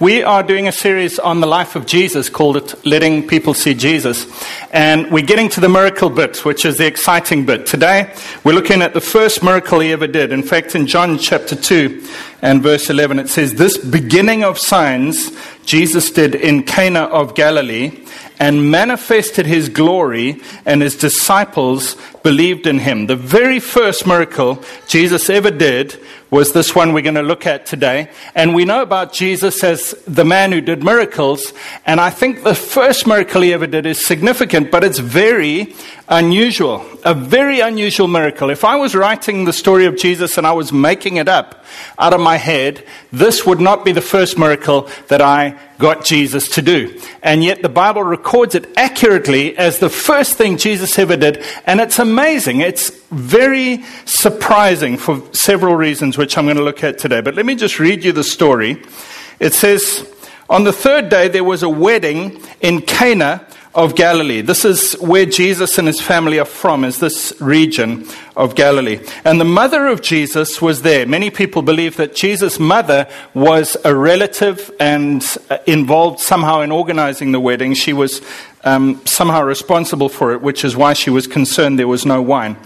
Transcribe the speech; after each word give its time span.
We 0.00 0.22
are 0.22 0.42
doing 0.42 0.66
a 0.66 0.72
series 0.72 1.18
on 1.18 1.40
the 1.40 1.46
life 1.46 1.76
of 1.76 1.84
Jesus 1.84 2.30
called 2.30 2.56
it 2.56 2.86
Letting 2.86 3.28
People 3.28 3.52
See 3.52 3.74
Jesus. 3.74 4.26
And 4.72 5.10
we're 5.12 5.26
getting 5.26 5.50
to 5.50 5.60
the 5.60 5.68
miracle 5.68 6.08
bit, 6.08 6.42
which 6.42 6.64
is 6.64 6.78
the 6.78 6.86
exciting 6.86 7.44
bit. 7.44 7.66
Today, 7.66 8.10
we're 8.42 8.54
looking 8.54 8.80
at 8.80 8.94
the 8.94 9.02
first 9.02 9.42
miracle 9.42 9.78
he 9.80 9.92
ever 9.92 10.06
did. 10.06 10.32
In 10.32 10.42
fact, 10.42 10.74
in 10.74 10.86
John 10.86 11.18
chapter 11.18 11.54
2 11.54 12.02
and 12.40 12.62
verse 12.62 12.88
11, 12.88 13.18
it 13.18 13.28
says, 13.28 13.52
This 13.52 13.76
beginning 13.76 14.42
of 14.42 14.58
signs 14.58 15.36
Jesus 15.66 16.10
did 16.10 16.34
in 16.34 16.62
Cana 16.62 17.00
of 17.00 17.34
Galilee 17.34 18.02
and 18.38 18.70
manifested 18.70 19.44
his 19.44 19.68
glory, 19.68 20.40
and 20.64 20.80
his 20.80 20.96
disciples 20.96 21.94
believed 22.22 22.66
in 22.66 22.78
him. 22.78 23.06
The 23.06 23.16
very 23.16 23.60
first 23.60 24.06
miracle 24.06 24.62
Jesus 24.86 25.30
ever 25.30 25.50
did 25.50 25.98
was 26.30 26.52
this 26.52 26.74
one 26.74 26.92
we're 26.92 27.02
going 27.02 27.14
to 27.16 27.22
look 27.22 27.46
at 27.46 27.66
today. 27.66 28.08
And 28.34 28.54
we 28.54 28.64
know 28.64 28.82
about 28.82 29.12
Jesus 29.12 29.64
as 29.64 29.92
the 30.06 30.24
man 30.24 30.52
who 30.52 30.60
did 30.60 30.84
miracles. 30.84 31.52
And 31.84 32.00
I 32.00 32.10
think 32.10 32.44
the 32.44 32.54
first 32.54 33.06
miracle 33.06 33.42
he 33.42 33.52
ever 33.52 33.66
did 33.66 33.84
is 33.84 34.04
significant, 34.04 34.70
but 34.70 34.84
it's 34.84 35.00
very 35.00 35.74
unusual. 36.08 36.86
A 37.04 37.14
very 37.14 37.60
unusual 37.60 38.06
miracle. 38.06 38.50
If 38.50 38.64
I 38.64 38.76
was 38.76 38.94
writing 38.94 39.44
the 39.44 39.52
story 39.52 39.86
of 39.86 39.96
Jesus 39.96 40.38
and 40.38 40.46
I 40.46 40.52
was 40.52 40.72
making 40.72 41.16
it 41.16 41.28
up 41.28 41.64
out 41.98 42.12
of 42.12 42.20
my 42.20 42.36
head, 42.36 42.84
this 43.12 43.44
would 43.44 43.60
not 43.60 43.84
be 43.84 43.92
the 43.92 44.00
first 44.00 44.38
miracle 44.38 44.88
that 45.08 45.20
I 45.20 45.58
got 45.78 46.04
Jesus 46.04 46.48
to 46.50 46.62
do. 46.62 47.00
And 47.22 47.42
yet 47.42 47.62
the 47.62 47.68
Bible 47.68 48.02
records 48.02 48.54
it 48.54 48.68
accurately 48.76 49.56
as 49.56 49.78
the 49.78 49.88
first 49.88 50.34
thing 50.34 50.58
Jesus 50.58 50.98
ever 50.98 51.16
did. 51.16 51.44
And 51.66 51.80
it's 51.80 51.98
amazing. 52.10 52.60
It's 52.60 52.90
very 53.10 53.84
surprising 54.04 54.96
for 54.96 55.22
several 55.32 55.76
reasons, 55.76 56.18
which 56.18 56.36
I'm 56.36 56.44
going 56.44 56.56
to 56.56 56.64
look 56.64 56.82
at 56.82 56.98
today. 56.98 57.20
But 57.20 57.36
let 57.36 57.46
me 57.46 57.54
just 57.54 57.78
read 57.78 58.02
you 58.02 58.10
the 58.10 58.24
story. 58.24 58.82
It 59.38 59.52
says, 59.52 60.12
On 60.48 60.64
the 60.64 60.72
third 60.72 61.08
day, 61.08 61.28
there 61.28 61.44
was 61.44 61.62
a 61.62 61.68
wedding 61.68 62.42
in 62.60 62.82
Cana 62.82 63.46
of 63.74 63.94
Galilee. 63.94 64.40
This 64.40 64.64
is 64.64 64.94
where 64.94 65.26
Jesus 65.26 65.78
and 65.78 65.86
his 65.86 66.00
family 66.00 66.40
are 66.40 66.44
from, 66.44 66.84
is 66.84 66.98
this 66.98 67.32
region 67.40 68.06
of 68.36 68.56
Galilee. 68.56 68.98
And 69.24 69.40
the 69.40 69.44
mother 69.44 69.86
of 69.86 70.02
Jesus 70.02 70.60
was 70.60 70.82
there. 70.82 71.06
Many 71.06 71.30
people 71.30 71.62
believe 71.62 71.96
that 71.96 72.14
Jesus' 72.14 72.58
mother 72.58 73.08
was 73.32 73.76
a 73.84 73.94
relative 73.94 74.72
and 74.80 75.24
uh, 75.50 75.58
involved 75.66 76.18
somehow 76.18 76.62
in 76.62 76.72
organizing 76.72 77.30
the 77.30 77.40
wedding. 77.40 77.74
She 77.74 77.92
was 77.92 78.22
um, 78.64 79.00
somehow 79.06 79.42
responsible 79.42 80.08
for 80.08 80.32
it, 80.32 80.42
which 80.42 80.64
is 80.64 80.76
why 80.76 80.92
she 80.92 81.10
was 81.10 81.28
concerned 81.28 81.78
there 81.78 81.86
was 81.86 82.04
no 82.04 82.20
wine. 82.20 82.56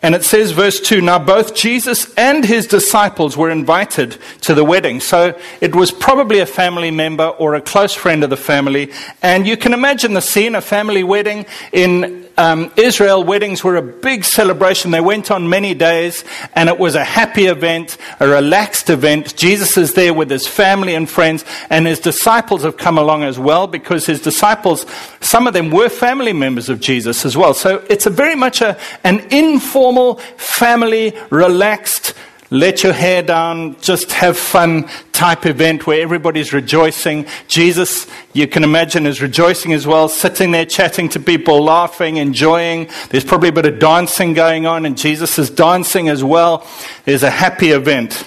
And 0.00 0.14
it 0.14 0.24
says, 0.24 0.52
verse 0.52 0.80
2 0.80 1.00
Now 1.00 1.18
both 1.18 1.54
Jesus 1.54 2.12
and 2.14 2.44
his 2.44 2.66
disciples 2.66 3.36
were 3.36 3.50
invited 3.50 4.16
to 4.42 4.54
the 4.54 4.64
wedding. 4.64 5.00
So 5.00 5.38
it 5.60 5.74
was 5.74 5.90
probably 5.90 6.38
a 6.38 6.46
family 6.46 6.90
member 6.90 7.26
or 7.26 7.54
a 7.54 7.60
close 7.60 7.94
friend 7.94 8.22
of 8.22 8.30
the 8.30 8.36
family. 8.36 8.92
And 9.22 9.46
you 9.46 9.56
can 9.56 9.74
imagine 9.74 10.14
the 10.14 10.20
scene 10.20 10.54
a 10.54 10.60
family 10.60 11.02
wedding 11.02 11.46
in 11.72 12.27
um, 12.38 12.70
Israel, 12.76 13.24
weddings 13.24 13.64
were 13.64 13.76
a 13.76 13.82
big 13.82 14.24
celebration. 14.24 14.92
They 14.92 15.00
went 15.00 15.30
on 15.30 15.48
many 15.48 15.74
days, 15.74 16.24
and 16.54 16.68
it 16.68 16.78
was 16.78 16.94
a 16.94 17.04
happy 17.04 17.46
event, 17.46 17.98
a 18.20 18.28
relaxed 18.28 18.90
event. 18.90 19.36
Jesus 19.36 19.76
is 19.76 19.94
there 19.94 20.14
with 20.14 20.30
his 20.30 20.46
family 20.46 20.94
and 20.94 21.10
friends, 21.10 21.44
and 21.68 21.86
his 21.86 21.98
disciples 21.98 22.62
have 22.62 22.76
come 22.76 22.96
along 22.96 23.24
as 23.24 23.40
well 23.40 23.66
because 23.66 24.06
his 24.06 24.20
disciples, 24.20 24.86
some 25.20 25.48
of 25.48 25.52
them 25.52 25.70
were 25.70 25.88
family 25.88 26.32
members 26.32 26.68
of 26.68 26.78
Jesus 26.78 27.24
as 27.24 27.36
well. 27.36 27.54
So 27.54 27.84
it's 27.90 28.06
a 28.06 28.10
very 28.10 28.36
much 28.36 28.62
a, 28.62 28.78
an 29.02 29.26
informal, 29.32 30.14
family, 30.36 31.18
relaxed 31.30 32.14
let 32.50 32.82
your 32.82 32.94
hair 32.94 33.22
down, 33.22 33.78
just 33.80 34.12
have 34.12 34.38
fun 34.38 34.88
type 35.12 35.44
event 35.44 35.86
where 35.86 36.00
everybody's 36.00 36.52
rejoicing. 36.52 37.26
Jesus, 37.46 38.06
you 38.32 38.46
can 38.46 38.64
imagine, 38.64 39.06
is 39.06 39.20
rejoicing 39.20 39.74
as 39.74 39.86
well, 39.86 40.08
sitting 40.08 40.50
there 40.50 40.64
chatting 40.64 41.08
to 41.10 41.20
people, 41.20 41.62
laughing, 41.62 42.16
enjoying. 42.16 42.88
There's 43.10 43.24
probably 43.24 43.50
a 43.50 43.52
bit 43.52 43.66
of 43.66 43.78
dancing 43.78 44.32
going 44.32 44.64
on, 44.64 44.86
and 44.86 44.96
Jesus 44.96 45.38
is 45.38 45.50
dancing 45.50 46.08
as 46.08 46.24
well. 46.24 46.66
There's 47.04 47.22
a 47.22 47.30
happy 47.30 47.70
event. 47.70 48.24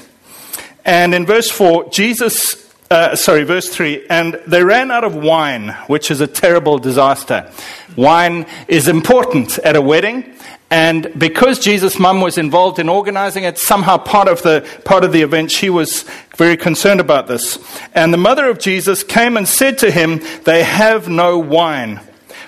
And 0.85 1.15
in 1.15 1.25
verse 1.25 1.49
4, 1.49 1.89
Jesus 1.89 2.60
uh, 2.91 3.15
sorry, 3.15 3.43
verse 3.43 3.69
3 3.69 4.05
and 4.09 4.33
they 4.45 4.63
ran 4.63 4.91
out 4.91 5.05
of 5.05 5.15
wine, 5.15 5.69
which 5.87 6.11
is 6.11 6.19
a 6.19 6.27
terrible 6.27 6.77
disaster. 6.77 7.49
Wine 7.95 8.45
is 8.67 8.87
important 8.87 9.57
at 9.59 9.75
a 9.77 9.81
wedding, 9.81 10.35
and 10.69 11.11
because 11.17 11.59
Jesus' 11.59 11.97
mum 11.97 12.21
was 12.21 12.37
involved 12.37 12.79
in 12.79 12.89
organizing 12.89 13.45
it, 13.45 13.57
somehow 13.57 13.97
part 13.97 14.27
of, 14.27 14.41
the, 14.43 14.67
part 14.83 15.03
of 15.03 15.13
the 15.13 15.21
event, 15.21 15.51
she 15.51 15.69
was 15.69 16.03
very 16.35 16.57
concerned 16.57 16.99
about 16.99 17.27
this. 17.27 17.57
And 17.93 18.13
the 18.13 18.17
mother 18.17 18.49
of 18.49 18.59
Jesus 18.59 19.03
came 19.03 19.37
and 19.37 19.47
said 19.47 19.77
to 19.79 19.91
him, 19.91 20.21
They 20.43 20.63
have 20.63 21.07
no 21.09 21.39
wine. 21.39 22.01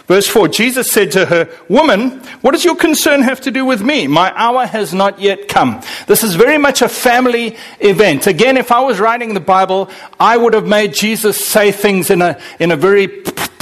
Verse 0.07 0.27
4 0.27 0.49
Jesus 0.49 0.91
said 0.91 1.11
to 1.13 1.25
her, 1.25 1.49
Woman, 1.69 2.19
what 2.41 2.51
does 2.51 2.65
your 2.65 2.75
concern 2.75 3.21
have 3.21 3.41
to 3.41 3.51
do 3.51 3.65
with 3.65 3.81
me? 3.81 4.07
My 4.07 4.33
hour 4.35 4.65
has 4.65 4.93
not 4.93 5.19
yet 5.19 5.47
come. 5.47 5.81
This 6.07 6.23
is 6.23 6.35
very 6.35 6.57
much 6.57 6.81
a 6.81 6.89
family 6.89 7.55
event. 7.79 8.27
Again, 8.27 8.57
if 8.57 8.71
I 8.71 8.81
was 8.81 8.99
writing 8.99 9.33
the 9.33 9.39
Bible, 9.39 9.89
I 10.19 10.35
would 10.35 10.53
have 10.53 10.67
made 10.67 10.93
Jesus 10.93 11.43
say 11.43 11.71
things 11.71 12.09
in 12.09 12.21
a, 12.21 12.39
in 12.59 12.71
a 12.71 12.75
very 12.75 13.07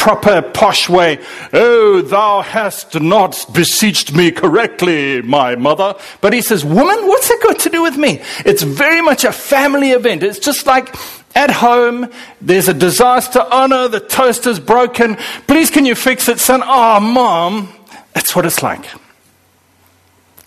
proper, 0.01 0.41
posh 0.41 0.89
way. 0.89 1.19
Oh, 1.53 2.01
thou 2.01 2.41
hast 2.41 2.99
not 2.99 3.45
beseeched 3.53 4.15
me 4.15 4.31
correctly, 4.31 5.21
my 5.21 5.55
mother. 5.55 5.93
But 6.21 6.33
he 6.33 6.41
says, 6.41 6.65
Woman, 6.65 7.05
what's 7.07 7.29
it 7.29 7.43
got 7.43 7.59
to 7.59 7.69
do 7.69 7.83
with 7.83 7.97
me? 7.97 8.19
It's 8.43 8.63
very 8.63 9.01
much 9.01 9.25
a 9.25 9.31
family 9.31 9.91
event. 9.91 10.23
It's 10.23 10.39
just 10.39 10.65
like 10.65 10.95
at 11.35 11.49
home, 11.49 12.09
there's 12.41 12.67
a 12.67 12.73
disaster. 12.73 13.41
Oh 13.51 13.67
no, 13.67 13.87
the 13.87 13.99
toaster's 13.99 14.59
broken. 14.59 15.15
Please, 15.47 15.69
can 15.69 15.85
you 15.85 15.95
fix 15.95 16.27
it, 16.27 16.39
son? 16.39 16.61
Oh, 16.63 16.99
mom. 16.99 17.69
That's 18.13 18.35
what 18.35 18.45
it's 18.45 18.61
like. 18.61 18.85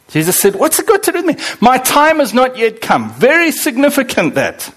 Jesus 0.09 0.39
said, 0.39 0.55
What's 0.55 0.79
it 0.79 0.87
got 0.87 1.03
to 1.05 1.13
do 1.13 1.23
with 1.23 1.37
me? 1.37 1.45
My 1.61 1.79
time 1.79 2.19
has 2.19 2.35
not 2.35 2.57
yet 2.57 2.81
come. 2.81 3.11
Very 3.15 3.51
significant 3.51 4.35
that. 4.35 4.73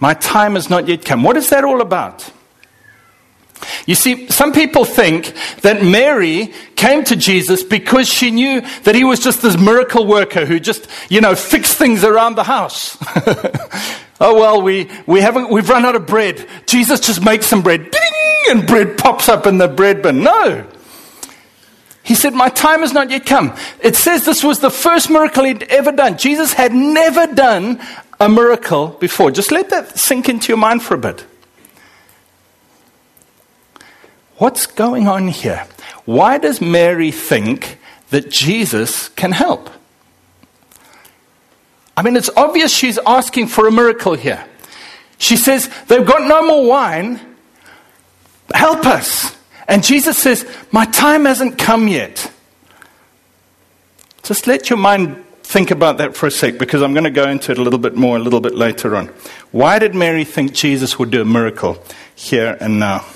My 0.00 0.14
time 0.14 0.56
has 0.56 0.68
not 0.68 0.88
yet 0.88 1.04
come. 1.04 1.22
What 1.22 1.36
is 1.36 1.50
that 1.50 1.64
all 1.64 1.80
about? 1.80 2.30
You 3.86 3.94
see, 3.94 4.28
some 4.28 4.52
people 4.52 4.84
think 4.84 5.32
that 5.62 5.82
Mary 5.82 6.52
came 6.76 7.04
to 7.04 7.16
Jesus 7.16 7.62
because 7.62 8.08
she 8.08 8.30
knew 8.30 8.62
that 8.84 8.94
he 8.94 9.04
was 9.04 9.20
just 9.20 9.42
this 9.42 9.58
miracle 9.58 10.06
worker 10.06 10.46
who 10.46 10.60
just, 10.60 10.88
you 11.08 11.20
know, 11.20 11.34
fixed 11.34 11.76
things 11.76 12.04
around 12.04 12.36
the 12.36 12.44
house. 12.44 12.96
oh, 14.20 14.34
well, 14.34 14.62
we, 14.62 14.90
we 15.06 15.20
haven't, 15.20 15.50
we've 15.50 15.68
run 15.68 15.84
out 15.84 15.96
of 15.96 16.06
bread. 16.06 16.46
Jesus 16.66 17.00
just 17.00 17.24
makes 17.24 17.46
some 17.46 17.62
bread. 17.62 17.90
Ding! 17.90 18.00
And 18.50 18.66
bread 18.66 18.98
pops 18.98 19.28
up 19.28 19.46
in 19.46 19.58
the 19.58 19.68
bread 19.68 20.02
bin. 20.02 20.22
No. 20.22 20.66
He 22.02 22.14
said, 22.14 22.34
My 22.34 22.48
time 22.48 22.80
has 22.80 22.92
not 22.92 23.10
yet 23.10 23.26
come. 23.26 23.54
It 23.80 23.94
says 23.94 24.24
this 24.24 24.42
was 24.42 24.58
the 24.58 24.70
first 24.70 25.08
miracle 25.08 25.44
he'd 25.44 25.62
ever 25.64 25.92
done. 25.92 26.18
Jesus 26.18 26.52
had 26.52 26.72
never 26.72 27.26
done 27.28 27.80
a 28.18 28.28
miracle 28.28 28.88
before. 28.88 29.30
Just 29.30 29.52
let 29.52 29.70
that 29.70 29.98
sink 29.98 30.28
into 30.28 30.48
your 30.48 30.56
mind 30.56 30.82
for 30.82 30.94
a 30.94 30.98
bit. 30.98 31.24
What's 34.42 34.66
going 34.66 35.06
on 35.06 35.28
here? 35.28 35.68
Why 36.04 36.36
does 36.36 36.60
Mary 36.60 37.12
think 37.12 37.78
that 38.10 38.28
Jesus 38.28 39.08
can 39.10 39.30
help? 39.30 39.70
I 41.96 42.02
mean, 42.02 42.16
it's 42.16 42.28
obvious 42.36 42.74
she's 42.74 42.98
asking 43.06 43.46
for 43.46 43.68
a 43.68 43.70
miracle 43.70 44.14
here. 44.14 44.44
She 45.16 45.36
says, 45.36 45.70
They've 45.86 46.04
got 46.04 46.26
no 46.26 46.44
more 46.44 46.66
wine. 46.66 47.20
Help 48.52 48.84
us. 48.84 49.32
And 49.68 49.84
Jesus 49.84 50.18
says, 50.18 50.44
My 50.72 50.86
time 50.86 51.26
hasn't 51.26 51.56
come 51.56 51.86
yet. 51.86 52.28
Just 54.24 54.48
let 54.48 54.68
your 54.68 54.76
mind 54.80 55.24
think 55.44 55.70
about 55.70 55.98
that 55.98 56.16
for 56.16 56.26
a 56.26 56.32
sec 56.32 56.58
because 56.58 56.82
I'm 56.82 56.94
going 56.94 57.04
to 57.04 57.10
go 57.10 57.28
into 57.28 57.52
it 57.52 57.58
a 57.58 57.62
little 57.62 57.78
bit 57.78 57.94
more 57.94 58.16
a 58.16 58.20
little 58.20 58.40
bit 58.40 58.56
later 58.56 58.96
on. 58.96 59.06
Why 59.52 59.78
did 59.78 59.94
Mary 59.94 60.24
think 60.24 60.52
Jesus 60.52 60.98
would 60.98 61.12
do 61.12 61.22
a 61.22 61.24
miracle 61.24 61.80
here 62.16 62.56
and 62.60 62.80
now? 62.80 63.06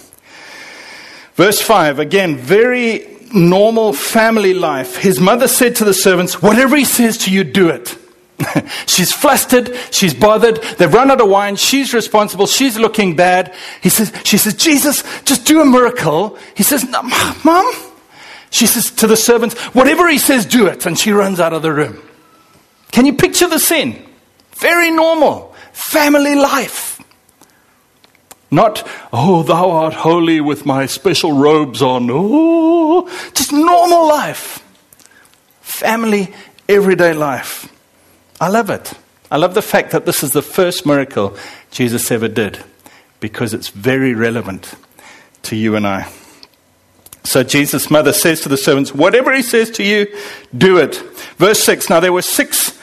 Verse 1.36 1.60
5, 1.60 1.98
again, 1.98 2.36
very 2.36 3.06
normal 3.32 3.92
family 3.92 4.54
life. 4.54 4.96
His 4.96 5.20
mother 5.20 5.48
said 5.48 5.76
to 5.76 5.84
the 5.84 5.92
servants, 5.92 6.40
Whatever 6.40 6.76
he 6.76 6.86
says 6.86 7.18
to 7.18 7.30
you, 7.30 7.44
do 7.44 7.68
it. 7.68 7.96
she's 8.86 9.12
flustered, 9.12 9.76
she's 9.90 10.14
bothered, 10.14 10.62
they've 10.78 10.92
run 10.92 11.10
out 11.10 11.20
of 11.20 11.28
wine, 11.28 11.56
she's 11.56 11.94
responsible, 11.94 12.46
she's 12.46 12.78
looking 12.78 13.16
bad. 13.16 13.54
He 13.82 13.88
says, 13.90 14.12
she 14.24 14.38
says, 14.38 14.54
Jesus, 14.54 15.02
just 15.24 15.46
do 15.46 15.60
a 15.60 15.66
miracle. 15.66 16.38
He 16.54 16.62
says, 16.62 16.86
Mom? 17.44 17.72
She 18.50 18.66
says 18.66 18.90
to 18.92 19.06
the 19.06 19.16
servants, 19.16 19.54
whatever 19.74 20.08
he 20.08 20.18
says, 20.18 20.46
do 20.46 20.66
it. 20.66 20.86
And 20.86 20.98
she 20.98 21.12
runs 21.12 21.38
out 21.38 21.52
of 21.52 21.62
the 21.62 21.72
room. 21.72 22.00
Can 22.92 23.04
you 23.04 23.12
picture 23.12 23.48
the 23.48 23.58
scene? 23.58 24.08
Very 24.52 24.90
normal. 24.90 25.54
Family 25.72 26.34
life. 26.34 26.98
Not, 28.50 28.86
oh, 29.12 29.42
thou 29.42 29.70
art 29.70 29.94
holy 29.94 30.40
with 30.40 30.64
my 30.64 30.86
special 30.86 31.32
robes 31.32 31.82
on. 31.82 32.08
Oh, 32.10 33.08
just 33.34 33.52
normal 33.52 34.08
life. 34.08 34.62
Family, 35.60 36.32
everyday 36.68 37.12
life. 37.12 37.72
I 38.40 38.48
love 38.48 38.70
it. 38.70 38.92
I 39.30 39.36
love 39.38 39.54
the 39.54 39.62
fact 39.62 39.90
that 39.90 40.06
this 40.06 40.22
is 40.22 40.32
the 40.32 40.42
first 40.42 40.86
miracle 40.86 41.36
Jesus 41.70 42.10
ever 42.10 42.28
did 42.28 42.62
because 43.18 43.52
it's 43.52 43.68
very 43.68 44.14
relevant 44.14 44.74
to 45.42 45.56
you 45.56 45.74
and 45.74 45.86
I. 45.86 46.10
So 47.24 47.42
Jesus' 47.42 47.90
mother 47.90 48.12
says 48.12 48.42
to 48.42 48.48
the 48.48 48.56
servants, 48.56 48.94
Whatever 48.94 49.34
he 49.34 49.42
says 49.42 49.70
to 49.72 49.82
you, 49.82 50.06
do 50.56 50.78
it. 50.78 50.96
Verse 51.38 51.58
6 51.60 51.90
Now 51.90 51.98
there 51.98 52.12
were 52.12 52.22
six, 52.22 52.78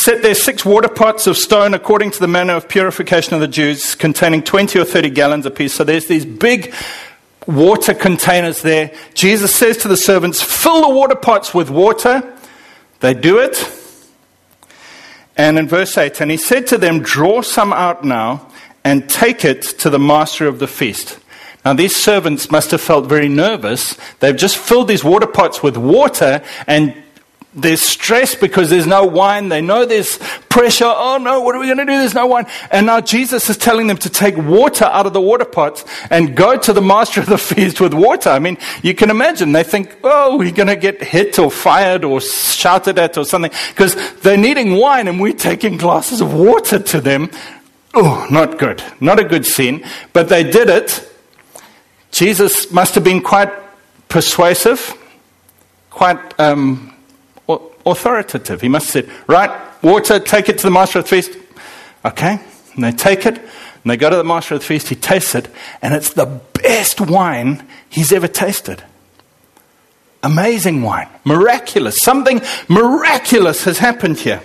set 0.00 0.22
there 0.22 0.34
six 0.34 0.64
water 0.64 0.88
pots 0.88 1.26
of 1.26 1.36
stone 1.36 1.74
according 1.74 2.10
to 2.12 2.20
the 2.20 2.26
manner 2.26 2.54
of 2.54 2.68
purification 2.68 3.34
of 3.34 3.40
the 3.40 3.48
Jews, 3.48 3.94
containing 3.94 4.42
20 4.42 4.78
or 4.78 4.84
30 4.84 5.10
gallons 5.10 5.44
apiece. 5.44 5.74
So 5.74 5.84
there's 5.84 6.06
these 6.06 6.24
big 6.24 6.74
water 7.46 7.92
containers 7.92 8.62
there. 8.62 8.92
Jesus 9.12 9.54
says 9.54 9.76
to 9.78 9.88
the 9.88 9.98
servants, 9.98 10.40
Fill 10.42 10.80
the 10.80 10.94
water 10.94 11.16
pots 11.16 11.52
with 11.52 11.68
water. 11.68 12.22
They 13.00 13.12
do 13.12 13.40
it. 13.40 13.76
And 15.36 15.58
in 15.58 15.68
verse 15.68 15.96
8, 15.96 16.20
and 16.22 16.30
he 16.30 16.38
said 16.38 16.66
to 16.68 16.78
them, 16.78 17.02
Draw 17.02 17.42
some 17.42 17.72
out 17.72 18.02
now 18.02 18.48
and 18.82 19.08
take 19.08 19.44
it 19.44 19.62
to 19.80 19.90
the 19.90 19.98
master 19.98 20.46
of 20.46 20.60
the 20.60 20.66
feast. 20.66 21.18
Now, 21.62 21.74
these 21.74 21.94
servants 21.94 22.50
must 22.50 22.70
have 22.70 22.80
felt 22.80 23.06
very 23.06 23.28
nervous. 23.28 23.98
They've 24.20 24.36
just 24.36 24.56
filled 24.56 24.88
these 24.88 25.04
water 25.04 25.26
pots 25.26 25.62
with 25.62 25.76
water 25.76 26.42
and 26.66 26.94
there's 27.52 27.82
stress 27.82 28.36
because 28.36 28.70
there's 28.70 28.86
no 28.86 29.04
wine. 29.04 29.48
They 29.48 29.60
know 29.60 29.84
there's 29.84 30.18
pressure. 30.48 30.84
Oh 30.86 31.18
no, 31.20 31.40
what 31.40 31.56
are 31.56 31.58
we 31.58 31.66
going 31.66 31.78
to 31.78 31.84
do? 31.84 31.98
There's 31.98 32.14
no 32.14 32.26
wine. 32.26 32.46
And 32.70 32.86
now 32.86 33.00
Jesus 33.00 33.50
is 33.50 33.56
telling 33.56 33.88
them 33.88 33.96
to 33.98 34.08
take 34.08 34.36
water 34.36 34.84
out 34.84 35.06
of 35.06 35.12
the 35.12 35.20
water 35.20 35.44
pots 35.44 35.84
and 36.10 36.36
go 36.36 36.56
to 36.56 36.72
the 36.72 36.80
master 36.80 37.20
of 37.20 37.26
the 37.26 37.38
feast 37.38 37.80
with 37.80 37.92
water. 37.92 38.30
I 38.30 38.38
mean, 38.38 38.56
you 38.82 38.94
can 38.94 39.10
imagine. 39.10 39.50
They 39.50 39.64
think, 39.64 39.96
oh, 40.04 40.36
we're 40.36 40.52
going 40.52 40.68
to 40.68 40.76
get 40.76 41.02
hit 41.02 41.40
or 41.40 41.50
fired 41.50 42.04
or 42.04 42.20
shouted 42.20 42.98
at 43.00 43.18
or 43.18 43.24
something 43.24 43.50
because 43.70 43.96
they're 44.20 44.36
needing 44.36 44.76
wine 44.76 45.08
and 45.08 45.20
we're 45.20 45.32
taking 45.32 45.76
glasses 45.76 46.20
of 46.20 46.32
water 46.32 46.78
to 46.78 47.00
them. 47.00 47.30
Oh, 47.94 48.28
not 48.30 48.58
good. 48.58 48.80
Not 49.00 49.18
a 49.18 49.24
good 49.24 49.44
scene. 49.44 49.84
But 50.12 50.28
they 50.28 50.44
did 50.44 50.68
it. 50.68 51.06
Jesus 52.12 52.70
must 52.70 52.94
have 52.94 53.02
been 53.02 53.22
quite 53.22 53.52
persuasive, 54.08 54.96
quite 55.90 56.38
um, 56.38 56.94
authoritative. 57.86 58.60
He 58.60 58.68
must 58.68 58.92
have 58.92 59.04
said, 59.04 59.14
Right, 59.26 59.50
water, 59.82 60.18
take 60.18 60.48
it 60.48 60.58
to 60.58 60.64
the 60.64 60.70
master 60.70 60.98
of 60.98 61.04
the 61.04 61.08
feast. 61.08 61.36
Okay, 62.04 62.40
and 62.74 62.84
they 62.84 62.92
take 62.92 63.26
it, 63.26 63.36
and 63.38 63.90
they 63.90 63.96
go 63.96 64.10
to 64.10 64.16
the 64.16 64.24
master 64.24 64.54
of 64.54 64.60
the 64.60 64.66
feast, 64.66 64.88
he 64.88 64.94
tastes 64.94 65.34
it, 65.34 65.48
and 65.82 65.94
it's 65.94 66.12
the 66.14 66.40
best 66.62 67.00
wine 67.00 67.66
he's 67.88 68.12
ever 68.12 68.28
tasted. 68.28 68.82
Amazing 70.22 70.82
wine, 70.82 71.08
miraculous. 71.24 72.00
Something 72.00 72.42
miraculous 72.68 73.64
has 73.64 73.78
happened 73.78 74.18
here. 74.18 74.42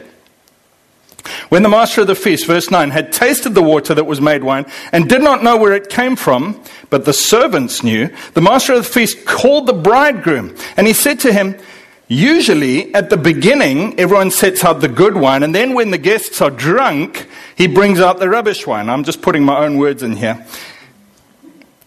When 1.49 1.63
the 1.63 1.69
master 1.69 2.01
of 2.01 2.07
the 2.07 2.15
feast, 2.15 2.45
verse 2.45 2.69
9, 2.69 2.91
had 2.91 3.11
tasted 3.11 3.55
the 3.55 3.63
water 3.63 3.93
that 3.93 4.05
was 4.05 4.21
made 4.21 4.43
wine 4.43 4.65
and 4.91 5.09
did 5.09 5.21
not 5.21 5.43
know 5.43 5.57
where 5.57 5.73
it 5.73 5.89
came 5.89 6.15
from, 6.15 6.61
but 6.89 7.05
the 7.05 7.13
servants 7.13 7.83
knew, 7.83 8.09
the 8.33 8.41
master 8.41 8.73
of 8.73 8.83
the 8.83 8.89
feast 8.89 9.25
called 9.25 9.65
the 9.65 9.73
bridegroom 9.73 10.55
and 10.77 10.87
he 10.87 10.93
said 10.93 11.19
to 11.21 11.33
him, 11.33 11.57
Usually, 12.07 12.93
at 12.93 13.09
the 13.09 13.17
beginning, 13.17 13.99
everyone 13.99 14.29
sets 14.29 14.63
out 14.63 14.81
the 14.81 14.87
good 14.87 15.15
wine, 15.15 15.41
and 15.41 15.55
then 15.55 15.73
when 15.73 15.89
the 15.89 15.97
guests 15.97 16.39
are 16.39 16.51
drunk, 16.51 17.27
he 17.55 17.67
brings 17.67 17.99
out 17.99 18.19
the 18.19 18.29
rubbish 18.29 18.67
wine. 18.67 18.89
I'm 18.89 19.03
just 19.03 19.23
putting 19.23 19.43
my 19.43 19.57
own 19.65 19.77
words 19.77 20.03
in 20.03 20.15
here. 20.15 20.45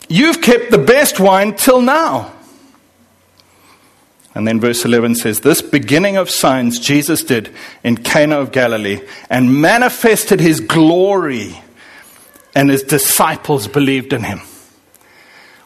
You've 0.08 0.40
kept 0.40 0.70
the 0.70 0.78
best 0.78 1.20
wine 1.20 1.54
till 1.54 1.80
now. 1.80 2.32
And 4.34 4.46
then 4.46 4.60
verse 4.60 4.84
11 4.84 5.16
says, 5.16 5.40
This 5.40 5.62
beginning 5.62 6.16
of 6.16 6.30
signs 6.30 6.80
Jesus 6.80 7.22
did 7.22 7.54
in 7.84 7.96
Cana 7.96 8.38
of 8.38 8.52
Galilee 8.52 9.00
and 9.30 9.60
manifested 9.60 10.40
his 10.40 10.60
glory, 10.60 11.60
and 12.54 12.70
his 12.70 12.82
disciples 12.82 13.68
believed 13.68 14.12
in 14.12 14.24
him. 14.24 14.40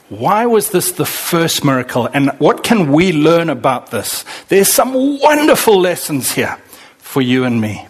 Why 0.08 0.44
was 0.44 0.70
this 0.70 0.92
the 0.92 1.06
first 1.06 1.64
miracle? 1.64 2.06
And 2.06 2.32
what 2.38 2.62
can 2.62 2.92
we 2.92 3.12
learn 3.12 3.48
about 3.48 3.90
this? 3.90 4.26
There's 4.48 4.70
some 4.70 5.18
wonderful 5.20 5.80
lessons 5.80 6.32
here 6.32 6.58
for 6.98 7.22
you 7.22 7.44
and 7.44 7.60
me. 7.60 7.86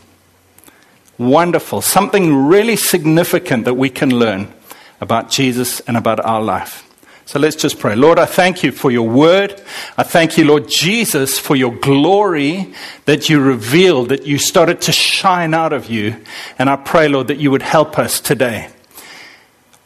Wonderful. 1.19 1.83
Something 1.83 2.47
really 2.47 2.77
significant 2.77 3.65
that 3.65 3.75
we 3.75 3.91
can 3.91 4.11
learn 4.19 4.53
about 5.01 5.31
Jesus 5.31 5.81
and 5.81 5.97
about 5.97 6.21
our 6.21 6.41
life. 6.41 6.89
So 7.25 7.39
let's 7.39 7.57
just 7.57 7.79
pray. 7.79 7.95
Lord, 7.95 8.19
I 8.19 8.27
thank 8.27 8.63
you 8.63 8.73
for 8.73 8.91
your 8.91 9.09
word. 9.09 9.61
I 9.97 10.03
thank 10.03 10.37
you, 10.37 10.45
Lord 10.45 10.69
Jesus, 10.69 11.39
for 11.39 11.55
your 11.55 11.75
glory 11.75 12.75
that 13.05 13.29
you 13.29 13.41
revealed, 13.41 14.09
that 14.09 14.27
you 14.27 14.39
started 14.39 14.81
to 14.83 14.93
shine 14.93 15.55
out 15.55 15.73
of 15.73 15.89
you. 15.89 16.17
And 16.59 16.69
I 16.69 16.77
pray, 16.77 17.09
Lord, 17.09 17.29
that 17.29 17.39
you 17.39 17.51
would 17.51 17.63
help 17.63 17.99
us 17.99 18.21
today, 18.21 18.69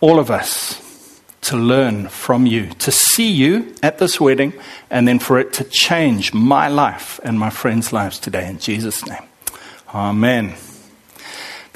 all 0.00 0.18
of 0.18 0.30
us, 0.30 0.82
to 1.46 1.56
learn 1.56 2.08
from 2.08 2.46
you, 2.46 2.66
to 2.78 2.90
see 2.90 3.30
you 3.30 3.74
at 3.82 3.98
this 3.98 4.20
wedding, 4.20 4.52
and 4.90 5.06
then 5.06 5.18
for 5.18 5.38
it 5.38 5.52
to 5.54 5.64
change 5.64 6.34
my 6.34 6.68
life 6.68 7.20
and 7.22 7.38
my 7.38 7.50
friends' 7.50 7.92
lives 7.92 8.18
today. 8.18 8.48
In 8.48 8.58
Jesus' 8.58 9.06
name. 9.06 9.22
Amen. 9.94 10.54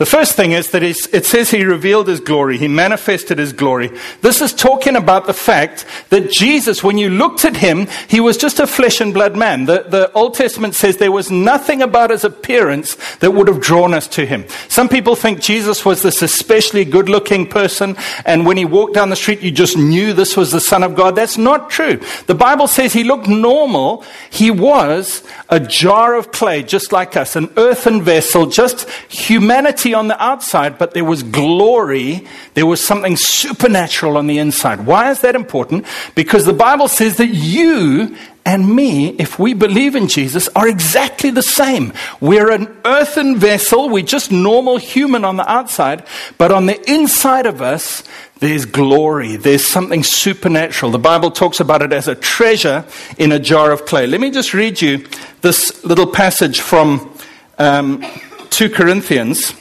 The 0.00 0.06
first 0.06 0.32
thing 0.32 0.52
is 0.52 0.70
that 0.70 0.82
it 0.82 1.26
says 1.26 1.50
he 1.50 1.62
revealed 1.62 2.08
his 2.08 2.20
glory, 2.20 2.56
he 2.56 2.68
manifested 2.68 3.36
his 3.36 3.52
glory. 3.52 3.90
This 4.22 4.40
is 4.40 4.54
talking 4.54 4.96
about 4.96 5.26
the 5.26 5.34
fact 5.34 5.84
that 6.08 6.30
Jesus, 6.30 6.82
when 6.82 6.96
you 6.96 7.10
looked 7.10 7.44
at 7.44 7.58
him, 7.58 7.86
he 8.08 8.18
was 8.18 8.38
just 8.38 8.60
a 8.60 8.66
flesh 8.66 9.02
and 9.02 9.12
blood 9.12 9.36
man. 9.36 9.66
The, 9.66 9.84
the 9.86 10.10
Old 10.12 10.32
Testament 10.32 10.74
says 10.74 10.96
there 10.96 11.12
was 11.12 11.30
nothing 11.30 11.82
about 11.82 12.08
his 12.08 12.24
appearance 12.24 12.96
that 13.16 13.32
would 13.32 13.46
have 13.46 13.60
drawn 13.60 13.92
us 13.92 14.06
to 14.08 14.24
him. 14.24 14.46
Some 14.68 14.88
people 14.88 15.16
think 15.16 15.42
Jesus 15.42 15.84
was 15.84 16.00
this 16.00 16.22
especially 16.22 16.86
good 16.86 17.10
looking 17.10 17.46
person, 17.46 17.94
and 18.24 18.46
when 18.46 18.56
he 18.56 18.64
walked 18.64 18.94
down 18.94 19.10
the 19.10 19.16
street, 19.16 19.42
you 19.42 19.50
just 19.50 19.76
knew 19.76 20.14
this 20.14 20.34
was 20.34 20.50
the 20.50 20.60
Son 20.60 20.82
of 20.82 20.94
God. 20.94 21.14
That's 21.14 21.36
not 21.36 21.68
true. 21.68 22.00
The 22.26 22.34
Bible 22.34 22.68
says 22.68 22.94
he 22.94 23.04
looked 23.04 23.28
normal. 23.28 24.02
He 24.30 24.50
was 24.50 25.22
a 25.50 25.60
jar 25.60 26.14
of 26.14 26.32
clay, 26.32 26.62
just 26.62 26.90
like 26.90 27.18
us, 27.18 27.36
an 27.36 27.52
earthen 27.58 28.00
vessel, 28.00 28.46
just 28.46 28.88
humanity 29.10 29.89
on 29.94 30.08
the 30.08 30.22
outside, 30.22 30.78
but 30.78 30.94
there 30.94 31.04
was 31.04 31.22
glory. 31.22 32.26
There 32.54 32.66
was 32.66 32.84
something 32.84 33.16
supernatural 33.16 34.16
on 34.16 34.26
the 34.26 34.38
inside. 34.38 34.86
Why 34.86 35.10
is 35.10 35.20
that 35.20 35.34
important? 35.34 35.86
Because 36.14 36.44
the 36.44 36.52
Bible 36.52 36.88
says 36.88 37.16
that 37.16 37.28
you 37.28 38.16
and 38.44 38.74
me, 38.74 39.10
if 39.10 39.38
we 39.38 39.54
believe 39.54 39.94
in 39.94 40.08
Jesus, 40.08 40.48
are 40.56 40.66
exactly 40.66 41.30
the 41.30 41.42
same. 41.42 41.92
We're 42.20 42.50
an 42.50 42.74
earthen 42.84 43.36
vessel. 43.36 43.90
We're 43.90 44.02
just 44.02 44.32
normal 44.32 44.78
human 44.78 45.24
on 45.24 45.36
the 45.36 45.50
outside, 45.50 46.04
but 46.38 46.50
on 46.50 46.66
the 46.66 46.90
inside 46.90 47.46
of 47.46 47.60
us, 47.60 48.02
there's 48.40 48.64
glory. 48.64 49.36
There's 49.36 49.66
something 49.66 50.02
supernatural. 50.02 50.90
The 50.90 50.98
Bible 50.98 51.30
talks 51.30 51.60
about 51.60 51.82
it 51.82 51.92
as 51.92 52.08
a 52.08 52.14
treasure 52.14 52.86
in 53.18 53.32
a 53.32 53.38
jar 53.38 53.70
of 53.70 53.84
clay. 53.84 54.06
Let 54.06 54.20
me 54.20 54.30
just 54.30 54.54
read 54.54 54.80
you 54.80 55.06
this 55.42 55.84
little 55.84 56.06
passage 56.06 56.60
from 56.60 57.14
um, 57.58 58.04
2 58.48 58.70
Corinthians. 58.70 59.52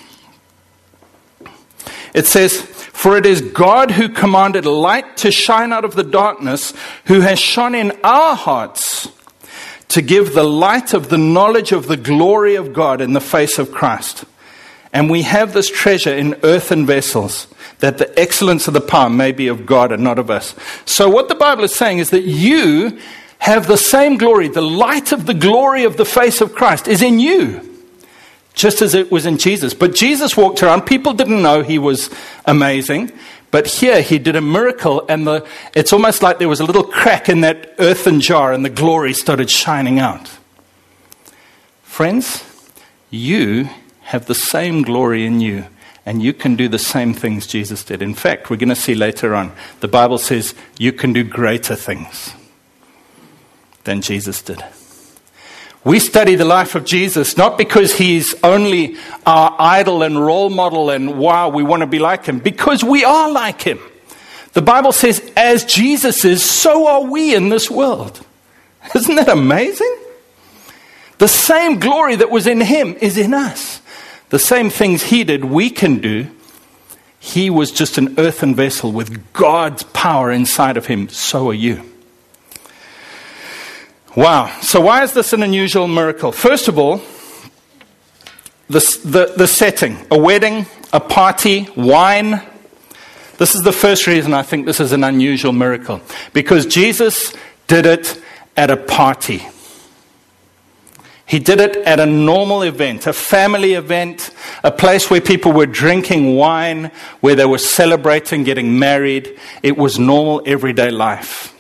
It 2.14 2.26
says, 2.26 2.62
For 2.62 3.18
it 3.18 3.26
is 3.26 3.42
God 3.42 3.92
who 3.92 4.10
commanded 4.10 4.66
light 4.66 5.18
to 5.18 5.32
shine 5.32 5.72
out 5.72 5.86
of 5.86 5.96
the 5.96 6.04
darkness, 6.04 6.74
who 7.06 7.22
has 7.22 7.40
shone 7.40 7.76
in 7.76 7.98
our 8.04 8.36
hearts 8.36 9.10
to 9.90 10.02
give 10.02 10.34
the 10.34 10.44
light 10.44 10.94
of 10.94 11.10
the 11.10 11.18
knowledge 11.18 11.72
of 11.72 11.88
the 11.88 11.98
glory 11.98 12.56
of 12.56 12.74
God 12.74 13.02
in 13.02 13.14
the 13.14 13.22
face 13.22 13.58
of 13.58 13.72
Christ. 13.72 14.26
And 14.92 15.10
we 15.10 15.24
have 15.24 15.54
this 15.54 15.70
treasure 15.70 16.14
in 16.14 16.40
earthen 16.44 16.86
vessels, 16.86 17.48
that 17.80 17.98
the 17.98 18.20
excellence 18.20 18.68
of 18.68 18.74
the 18.74 18.82
power 18.82 19.10
may 19.10 19.32
be 19.32 19.48
of 19.48 19.66
God 19.66 19.92
and 19.92 20.04
not 20.04 20.18
of 20.18 20.32
us. 20.32 20.56
So, 20.86 21.10
what 21.10 21.28
the 21.28 21.36
Bible 21.36 21.64
is 21.64 21.76
saying 21.76 22.00
is 22.00 22.10
that 22.10 22.24
you 22.24 23.00
have 23.38 23.68
the 23.68 23.78
same 23.78 24.18
glory. 24.18 24.48
The 24.48 24.62
light 24.62 25.12
of 25.12 25.26
the 25.26 25.34
glory 25.34 25.84
of 25.84 25.98
the 25.98 26.06
face 26.06 26.42
of 26.42 26.54
Christ 26.54 26.88
is 26.88 27.02
in 27.02 27.20
you 27.20 27.69
just 28.54 28.82
as 28.82 28.94
it 28.94 29.12
was 29.12 29.26
in 29.26 29.38
Jesus. 29.38 29.74
But 29.74 29.96
Jesus 29.96 30.36
walked 30.36 30.62
around, 30.64 30.82
people 30.82 31.14
didn't 31.14 31.42
know 31.42 31.62
he 31.62 31.80
was 31.80 32.10
amazing. 32.46 33.12
But 33.52 33.68
here 33.68 34.02
he 34.02 34.20
did 34.20 34.36
a 34.36 34.42
miracle, 34.42 35.04
and 35.10 35.26
the, 35.26 35.48
it's 35.74 35.92
almost 35.92 36.22
like 36.22 36.38
there 36.38 36.50
was 36.50 36.60
a 36.60 36.66
little 36.66 36.84
crack 36.84 37.30
in 37.30 37.42
that 37.42 37.74
earthen 37.80 38.22
jar, 38.22 38.54
and 38.54 38.64
the 38.64 38.70
glory 38.70 39.14
started 39.14 39.50
shining 39.50 39.98
out. 40.00 40.30
Friends, 41.82 42.44
you 43.10 43.70
have 44.02 44.28
the 44.28 44.36
same 44.36 44.84
glory 44.84 45.26
in 45.26 45.40
you, 45.40 45.66
and 46.06 46.22
you 46.22 46.32
can 46.32 46.56
do 46.56 46.68
the 46.68 46.78
same 46.78 47.14
things 47.14 47.48
Jesus 47.48 47.84
did. 47.84 48.04
In 48.04 48.14
fact, 48.14 48.50
we're 48.50 48.58
going 48.58 48.70
to 48.70 48.76
see 48.76 48.94
later 48.94 49.34
on, 49.34 49.52
the 49.80 49.88
Bible 49.88 50.20
says 50.20 50.54
you 50.78 50.94
can 50.94 51.12
do 51.12 51.24
greater 51.24 51.76
things 51.76 52.34
than 53.84 54.02
Jesus 54.02 54.44
did. 54.44 54.64
We 55.84 56.00
study 56.00 56.36
the 56.36 56.46
life 56.46 56.76
of 56.76 56.86
Jesus 56.86 57.38
not 57.38 57.58
because 57.58 57.94
he's 57.94 58.36
only 58.44 58.98
our 59.26 59.56
idol 59.58 60.04
and 60.04 60.24
role 60.24 60.50
model 60.50 60.90
and 60.90 61.18
wow, 61.18 61.50
we 61.50 61.64
want 61.64 61.82
to 61.82 61.88
be 61.88 62.00
like 62.00 62.26
him, 62.26 62.40
because 62.40 62.84
we 62.84 63.06
are 63.06 63.32
like 63.32 63.62
him. 63.62 63.80
The 64.54 64.62
Bible 64.62 64.92
says, 64.92 65.32
as 65.38 65.64
Jesus 65.64 66.26
is, 66.26 66.44
so 66.44 66.88
are 66.88 67.04
we 67.04 67.34
in 67.36 67.50
this 67.50 67.70
world. 67.72 68.26
Isn't 68.94 69.16
that 69.16 69.30
amazing? 69.30 69.98
The 71.20 71.28
same 71.28 71.80
glory 71.80 72.16
that 72.16 72.32
was 72.32 72.48
in 72.48 72.62
him 72.62 72.96
is 73.00 73.18
in 73.18 73.34
us. 73.34 73.82
The 74.30 74.40
same 74.40 74.70
things 74.70 75.04
he 75.04 75.24
did, 75.24 75.46
we 75.46 75.70
can 75.70 76.00
do. 76.00 76.30
He 77.20 77.50
was 77.50 77.72
just 77.72 77.98
an 77.98 78.20
earthen 78.20 78.56
vessel 78.56 78.92
with 78.92 79.34
God's 79.34 79.84
power 79.84 80.32
inside 80.32 80.78
of 80.78 80.86
him. 80.88 81.10
So 81.10 81.50
are 81.50 81.54
you. 81.54 81.84
Wow. 84.16 84.60
So, 84.62 84.82
why 84.82 85.04
is 85.04 85.14
this 85.14 85.34
an 85.34 85.44
unusual 85.44 85.88
miracle? 85.88 86.32
First 86.32 86.68
of 86.68 86.80
all, 86.80 87.02
the, 88.68 88.80
the, 89.04 89.34
the 89.38 89.48
setting 89.48 89.98
a 90.12 90.18
wedding, 90.18 90.66
a 90.94 91.00
party, 91.00 91.68
wine. 91.76 92.42
This 93.38 93.56
is 93.56 93.62
the 93.64 93.72
first 93.72 94.06
reason 94.06 94.34
I 94.34 94.44
think 94.44 94.66
this 94.66 94.80
is 94.80 94.92
an 94.92 95.04
unusual 95.04 95.54
miracle. 95.54 96.02
Because 96.34 96.66
Jesus 96.66 97.34
did 97.68 97.86
it 97.86 98.22
at 98.58 98.70
a 98.70 98.78
party. 98.78 99.48
He 101.26 101.38
did 101.38 101.62
it 101.62 101.78
at 101.78 102.00
a 102.00 102.08
normal 102.08 102.64
event, 102.64 103.06
a 103.06 103.14
family 103.14 103.76
event, 103.76 104.32
a 104.64 104.72
place 104.72 105.12
where 105.12 105.22
people 105.22 105.52
were 105.52 105.68
drinking 105.68 106.36
wine, 106.36 106.92
where 107.22 107.36
they 107.36 107.46
were 107.46 107.60
celebrating 107.60 108.44
getting 108.44 108.80
married. 108.80 109.40
It 109.62 109.78
was 109.78 110.00
normal 110.00 110.42
everyday 110.46 110.90
life. 110.90 111.56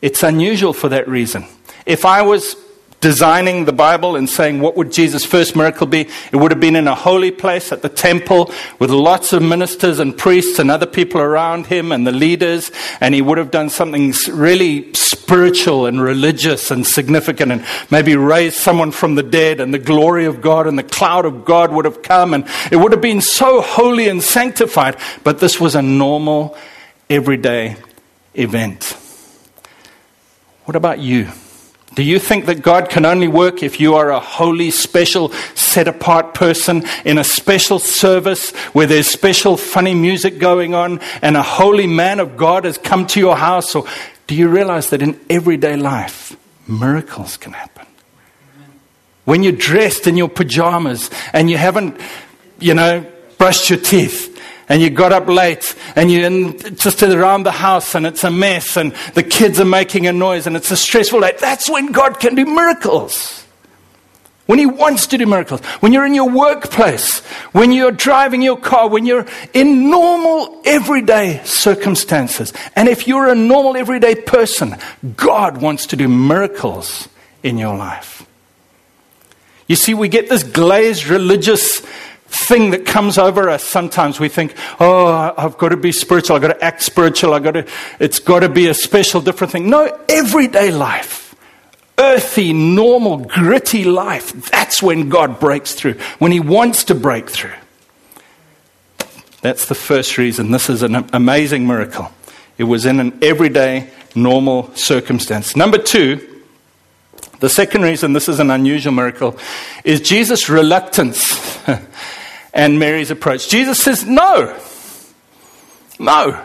It's 0.00 0.22
unusual 0.22 0.72
for 0.72 0.88
that 0.88 1.06
reason. 1.06 1.44
If 1.90 2.04
I 2.04 2.22
was 2.22 2.54
designing 3.00 3.64
the 3.64 3.72
Bible 3.72 4.14
and 4.14 4.30
saying, 4.30 4.60
what 4.60 4.76
would 4.76 4.92
Jesus' 4.92 5.24
first 5.24 5.56
miracle 5.56 5.88
be? 5.88 6.08
It 6.30 6.36
would 6.36 6.52
have 6.52 6.60
been 6.60 6.76
in 6.76 6.86
a 6.86 6.94
holy 6.94 7.32
place 7.32 7.72
at 7.72 7.82
the 7.82 7.88
temple 7.88 8.52
with 8.78 8.90
lots 8.90 9.32
of 9.32 9.42
ministers 9.42 9.98
and 9.98 10.16
priests 10.16 10.60
and 10.60 10.70
other 10.70 10.86
people 10.86 11.20
around 11.20 11.66
him 11.66 11.90
and 11.90 12.06
the 12.06 12.12
leaders. 12.12 12.70
And 13.00 13.12
he 13.12 13.22
would 13.22 13.38
have 13.38 13.50
done 13.50 13.70
something 13.70 14.14
really 14.30 14.94
spiritual 14.94 15.86
and 15.86 16.00
religious 16.00 16.70
and 16.70 16.86
significant 16.86 17.50
and 17.50 17.64
maybe 17.90 18.14
raised 18.14 18.56
someone 18.56 18.92
from 18.92 19.16
the 19.16 19.24
dead 19.24 19.58
and 19.58 19.74
the 19.74 19.78
glory 19.80 20.26
of 20.26 20.40
God 20.40 20.68
and 20.68 20.78
the 20.78 20.84
cloud 20.84 21.24
of 21.24 21.44
God 21.44 21.72
would 21.72 21.86
have 21.86 22.02
come. 22.02 22.34
And 22.34 22.46
it 22.70 22.76
would 22.76 22.92
have 22.92 23.00
been 23.00 23.20
so 23.20 23.62
holy 23.62 24.08
and 24.08 24.22
sanctified. 24.22 24.96
But 25.24 25.40
this 25.40 25.58
was 25.58 25.74
a 25.74 25.82
normal, 25.82 26.56
everyday 27.08 27.74
event. 28.34 28.96
What 30.66 30.76
about 30.76 31.00
you? 31.00 31.30
Do 31.94 32.04
you 32.04 32.20
think 32.20 32.46
that 32.46 32.62
God 32.62 32.88
can 32.88 33.04
only 33.04 33.26
work 33.26 33.62
if 33.64 33.80
you 33.80 33.96
are 33.96 34.10
a 34.10 34.20
holy, 34.20 34.70
special, 34.70 35.30
set 35.54 35.88
apart 35.88 36.34
person 36.34 36.84
in 37.04 37.18
a 37.18 37.24
special 37.24 37.80
service 37.80 38.50
where 38.72 38.86
there's 38.86 39.08
special, 39.08 39.56
funny 39.56 39.94
music 39.94 40.38
going 40.38 40.72
on 40.74 41.00
and 41.20 41.36
a 41.36 41.42
holy 41.42 41.88
man 41.88 42.20
of 42.20 42.36
God 42.36 42.64
has 42.64 42.78
come 42.78 43.06
to 43.08 43.20
your 43.20 43.36
house? 43.36 43.74
Or 43.74 43.86
do 44.28 44.36
you 44.36 44.48
realize 44.48 44.90
that 44.90 45.02
in 45.02 45.20
everyday 45.28 45.76
life, 45.76 46.36
miracles 46.68 47.36
can 47.36 47.52
happen? 47.52 47.86
When 49.24 49.42
you're 49.42 49.52
dressed 49.52 50.06
in 50.06 50.16
your 50.16 50.28
pajamas 50.28 51.10
and 51.32 51.50
you 51.50 51.56
haven't, 51.56 52.00
you 52.60 52.74
know, 52.74 53.04
brushed 53.36 53.68
your 53.68 53.80
teeth 53.80 54.29
and 54.70 54.80
you 54.80 54.88
got 54.88 55.12
up 55.12 55.26
late 55.26 55.74
and 55.96 56.10
you're 56.10 56.24
in, 56.24 56.56
just 56.76 57.02
around 57.02 57.42
the 57.42 57.50
house 57.50 57.96
and 57.96 58.06
it's 58.06 58.22
a 58.22 58.30
mess 58.30 58.76
and 58.76 58.92
the 59.14 59.22
kids 59.24 59.58
are 59.58 59.64
making 59.64 60.06
a 60.06 60.12
noise 60.12 60.46
and 60.46 60.56
it's 60.56 60.70
a 60.70 60.76
stressful 60.76 61.20
day, 61.20 61.34
that's 61.40 61.68
when 61.68 61.90
God 61.90 62.20
can 62.20 62.36
do 62.36 62.46
miracles. 62.46 63.44
When 64.46 64.60
He 64.60 64.66
wants 64.66 65.08
to 65.08 65.18
do 65.18 65.26
miracles. 65.26 65.60
When 65.80 65.92
you're 65.92 66.06
in 66.06 66.14
your 66.14 66.30
workplace, 66.30 67.18
when 67.50 67.72
you're 67.72 67.90
driving 67.90 68.42
your 68.42 68.56
car, 68.56 68.88
when 68.88 69.06
you're 69.06 69.26
in 69.52 69.90
normal, 69.90 70.62
everyday 70.64 71.42
circumstances. 71.44 72.52
And 72.76 72.88
if 72.88 73.08
you're 73.08 73.28
a 73.28 73.34
normal, 73.34 73.76
everyday 73.76 74.14
person, 74.14 74.76
God 75.16 75.60
wants 75.60 75.86
to 75.86 75.96
do 75.96 76.06
miracles 76.06 77.08
in 77.42 77.58
your 77.58 77.76
life. 77.76 78.24
You 79.66 79.74
see, 79.74 79.94
we 79.94 80.08
get 80.08 80.28
this 80.28 80.44
glazed 80.44 81.06
religious 81.06 81.84
thing 82.30 82.70
that 82.70 82.86
comes 82.86 83.18
over 83.18 83.48
us 83.50 83.64
sometimes 83.64 84.20
we 84.20 84.28
think 84.28 84.54
oh 84.78 85.34
i've 85.36 85.58
got 85.58 85.70
to 85.70 85.76
be 85.76 85.90
spiritual 85.90 86.36
i've 86.36 86.42
got 86.42 86.48
to 86.48 86.64
act 86.64 86.80
spiritual 86.80 87.34
i've 87.34 87.42
got 87.42 87.52
to 87.52 87.66
it's 87.98 88.20
got 88.20 88.40
to 88.40 88.48
be 88.48 88.68
a 88.68 88.74
special 88.74 89.20
different 89.20 89.52
thing. 89.52 89.68
No 89.68 89.98
everyday 90.08 90.70
life 90.70 91.34
earthy 91.98 92.52
normal 92.52 93.18
gritty 93.18 93.82
life 93.82 94.32
that's 94.50 94.80
when 94.80 95.08
god 95.08 95.40
breaks 95.40 95.74
through 95.74 95.94
when 96.20 96.30
he 96.30 96.38
wants 96.40 96.84
to 96.84 96.94
break 96.94 97.28
through. 97.28 97.52
That's 99.42 99.66
the 99.66 99.74
first 99.74 100.18
reason. 100.18 100.50
This 100.50 100.68
is 100.68 100.82
an 100.82 101.08
amazing 101.14 101.66
miracle. 101.66 102.12
It 102.58 102.64
was 102.64 102.84
in 102.84 103.00
an 103.00 103.18
everyday 103.22 103.88
normal 104.14 104.74
circumstance. 104.76 105.56
Number 105.56 105.78
two 105.78 106.26
the 107.40 107.48
second 107.48 107.82
reason 107.82 108.12
this 108.12 108.28
is 108.28 108.38
an 108.38 108.50
unusual 108.50 108.92
miracle 108.92 109.36
is 109.82 110.00
Jesus' 110.00 110.48
reluctance 110.48 111.58
and 112.52 112.78
Mary's 112.78 113.10
approach. 113.10 113.48
Jesus 113.48 113.78
says, 113.78 114.04
No, 114.06 114.58
no. 115.98 116.44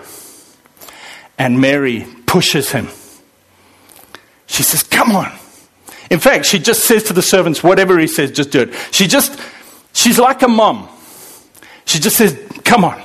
And 1.38 1.60
Mary 1.60 2.06
pushes 2.26 2.72
him. 2.72 2.88
She 4.46 4.64
says, 4.64 4.84
Come 4.84 5.16
on. 5.16 5.32
In 6.10 6.20
fact, 6.20 6.46
she 6.46 6.60
just 6.60 6.84
says 6.84 7.04
to 7.04 7.14
the 7.14 7.22
servants, 7.22 7.64
Whatever 7.64 7.98
he 8.00 8.08
says, 8.08 8.32
just 8.32 8.52
do 8.52 8.62
it. 8.62 8.74
She 8.92 9.08
just, 9.08 9.40
she's 9.94 10.20
like 10.20 10.42
a 10.44 10.48
mom. 10.48 10.90
She 11.86 12.00
just 12.00 12.18
says, 12.18 12.40
Come 12.64 12.84
on. 12.84 13.02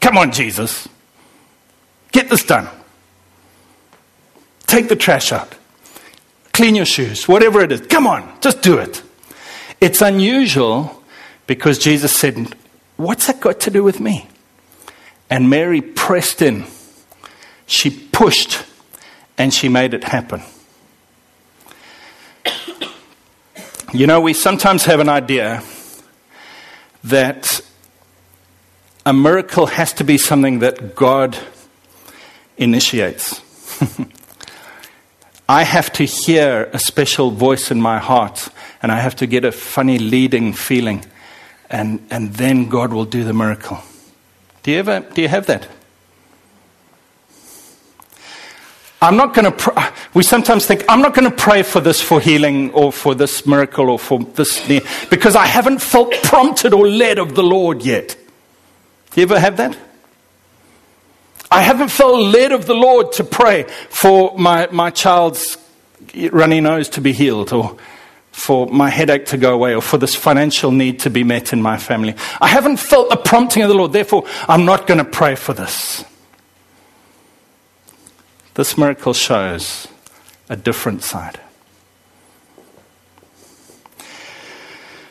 Come 0.00 0.18
on, 0.18 0.32
Jesus. 0.32 0.88
Get 2.12 2.28
this 2.28 2.44
done. 2.44 2.68
Take 4.66 4.88
the 4.88 4.96
trash 4.96 5.32
out. 5.32 5.54
Clean 6.52 6.74
your 6.74 6.84
shoes. 6.84 7.26
Whatever 7.26 7.62
it 7.62 7.72
is. 7.72 7.80
Come 7.82 8.06
on. 8.06 8.40
Just 8.40 8.62
do 8.62 8.78
it. 8.78 9.02
It's 9.80 10.02
unusual 10.02 10.97
because 11.48 11.78
Jesus 11.78 12.12
said, 12.12 12.54
What's 12.96 13.26
that 13.26 13.40
got 13.40 13.58
to 13.60 13.70
do 13.70 13.82
with 13.82 13.98
me? 13.98 14.28
And 15.28 15.50
Mary 15.50 15.80
pressed 15.80 16.42
in. 16.42 16.66
She 17.66 17.90
pushed 17.90 18.64
and 19.36 19.52
she 19.52 19.68
made 19.68 19.94
it 19.94 20.04
happen. 20.04 20.42
You 23.92 24.06
know, 24.06 24.20
we 24.20 24.34
sometimes 24.34 24.84
have 24.84 25.00
an 25.00 25.08
idea 25.08 25.62
that 27.04 27.60
a 29.06 29.14
miracle 29.14 29.66
has 29.66 29.94
to 29.94 30.04
be 30.04 30.18
something 30.18 30.58
that 30.58 30.94
God 30.94 31.38
initiates. 32.58 33.40
I 35.48 35.62
have 35.62 35.90
to 35.94 36.04
hear 36.04 36.68
a 36.74 36.78
special 36.78 37.30
voice 37.30 37.70
in 37.70 37.80
my 37.80 37.98
heart, 37.98 38.48
and 38.82 38.92
I 38.92 39.00
have 39.00 39.16
to 39.16 39.26
get 39.26 39.46
a 39.46 39.52
funny 39.52 39.98
leading 39.98 40.52
feeling 40.52 41.06
and, 41.70 42.06
and 42.10 42.34
then 42.34 42.68
God 42.68 42.92
will 42.92 43.04
do 43.04 43.24
the 43.24 43.32
miracle. 43.32 43.78
Do 44.62 44.70
you, 44.70 44.78
ever, 44.78 45.00
do 45.00 45.22
you 45.22 45.28
have 45.28 45.46
that? 45.46 45.68
I'm 49.00 49.16
not 49.16 49.32
going 49.32 49.44
to, 49.44 49.52
pr- 49.52 49.78
we 50.12 50.24
sometimes 50.24 50.66
think, 50.66 50.84
I'm 50.88 51.00
not 51.00 51.14
going 51.14 51.30
to 51.30 51.36
pray 51.36 51.62
for 51.62 51.80
this 51.80 52.02
for 52.02 52.20
healing 52.20 52.72
or 52.72 52.90
for 52.90 53.14
this 53.14 53.46
miracle 53.46 53.90
or 53.90 53.98
for 53.98 54.18
this, 54.18 54.66
because 55.08 55.36
I 55.36 55.46
haven't 55.46 55.80
felt 55.80 56.12
prompted 56.24 56.72
or 56.74 56.88
led 56.88 57.18
of 57.18 57.36
the 57.36 57.44
Lord 57.44 57.82
yet. 57.82 58.16
Do 59.12 59.20
you 59.20 59.26
ever 59.26 59.38
have 59.38 59.56
that? 59.58 59.78
I 61.50 61.62
haven't 61.62 61.90
felt 61.90 62.20
led 62.20 62.52
of 62.52 62.66
the 62.66 62.74
Lord 62.74 63.12
to 63.12 63.24
pray 63.24 63.64
for 63.88 64.36
my, 64.36 64.66
my 64.72 64.90
child's 64.90 65.56
runny 66.32 66.60
nose 66.60 66.88
to 66.90 67.00
be 67.00 67.12
healed 67.12 67.52
or 67.52 67.76
for 68.38 68.68
my 68.68 68.88
headache 68.88 69.26
to 69.26 69.36
go 69.36 69.52
away 69.52 69.74
or 69.74 69.82
for 69.82 69.98
this 69.98 70.14
financial 70.14 70.70
need 70.70 71.00
to 71.00 71.10
be 71.10 71.24
met 71.24 71.52
in 71.52 71.60
my 71.60 71.76
family. 71.76 72.14
I 72.40 72.46
haven't 72.46 72.76
felt 72.76 73.10
the 73.10 73.16
prompting 73.16 73.62
of 73.62 73.68
the 73.68 73.74
Lord, 73.74 73.92
therefore, 73.92 74.24
I'm 74.48 74.64
not 74.64 74.86
going 74.86 74.98
to 74.98 75.04
pray 75.04 75.34
for 75.34 75.52
this. 75.52 76.04
This 78.54 78.78
miracle 78.78 79.12
shows 79.12 79.88
a 80.48 80.56
different 80.56 81.02
side. 81.02 81.40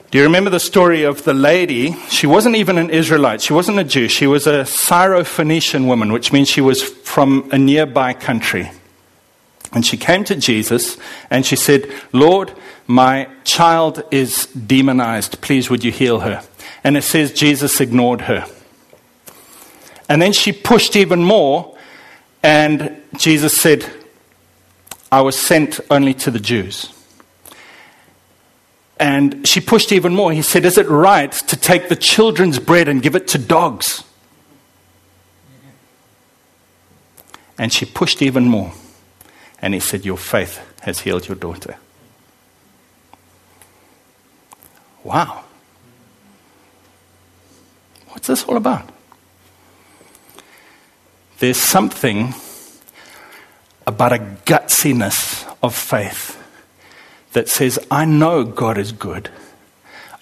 Do 0.09 0.17
you 0.17 0.23
remember 0.23 0.49
the 0.49 0.59
story 0.61 1.03
of 1.03 1.25
the 1.25 1.33
lady? 1.33 1.97
She 2.09 2.27
wasn't 2.27 2.55
even 2.55 2.77
an 2.77 2.89
Israelite. 2.89 3.41
She 3.41 3.51
wasn't 3.51 3.79
a 3.79 3.83
Jew. 3.83 4.07
She 4.07 4.25
was 4.25 4.47
a 4.47 4.63
Syrophoenician 4.63 5.85
woman, 5.85 6.13
which 6.13 6.31
means 6.31 6.47
she 6.47 6.61
was 6.61 6.81
from 6.81 7.49
a 7.51 7.57
nearby 7.57 8.13
country. 8.13 8.71
And 9.73 9.85
she 9.85 9.97
came 9.97 10.23
to 10.25 10.35
Jesus 10.35 10.97
and 11.29 11.45
she 11.45 11.55
said, 11.55 11.91
Lord, 12.13 12.53
my 12.87 13.27
child 13.43 14.03
is 14.11 14.45
demonized. 14.47 15.41
Please, 15.41 15.69
would 15.69 15.83
you 15.83 15.91
heal 15.91 16.21
her? 16.21 16.43
And 16.83 16.95
it 16.95 17.03
says 17.03 17.33
Jesus 17.33 17.81
ignored 17.81 18.21
her. 18.21 18.45
And 20.09 20.21
then 20.21 20.31
she 20.31 20.53
pushed 20.53 20.95
even 20.95 21.23
more, 21.23 21.77
and 22.41 23.01
Jesus 23.17 23.59
said, 23.59 23.85
I 25.11 25.21
was 25.21 25.37
sent 25.37 25.81
only 25.91 26.13
to 26.15 26.31
the 26.31 26.39
Jews. 26.39 26.93
And 28.99 29.47
she 29.47 29.59
pushed 29.59 29.91
even 29.91 30.15
more. 30.15 30.31
He 30.31 30.41
said, 30.41 30.65
Is 30.65 30.77
it 30.77 30.87
right 30.87 31.31
to 31.31 31.55
take 31.55 31.89
the 31.89 31.95
children's 31.95 32.57
bread 32.57 32.87
and 32.87 33.01
give 33.01 33.15
it 33.15 33.27
to 33.29 33.37
dogs? 33.37 34.03
And 37.57 37.71
she 37.73 37.85
pushed 37.85 38.21
even 38.21 38.45
more. 38.45 38.71
And 39.61 39.73
he 39.73 39.79
said, 39.79 40.05
Your 40.05 40.17
faith 40.17 40.59
has 40.81 40.99
healed 40.99 41.27
your 41.27 41.35
daughter. 41.35 41.77
Wow. 45.03 45.43
What's 48.09 48.27
this 48.27 48.43
all 48.43 48.57
about? 48.57 48.89
There's 51.39 51.57
something 51.57 52.33
about 53.85 54.11
a 54.11 54.19
gutsiness 54.45 55.47
of 55.63 55.75
faith 55.75 56.35
that 57.33 57.47
says, 57.47 57.79
I 57.89 58.05
know 58.05 58.43
God 58.43 58.77
is 58.77 58.91
good. 58.91 59.29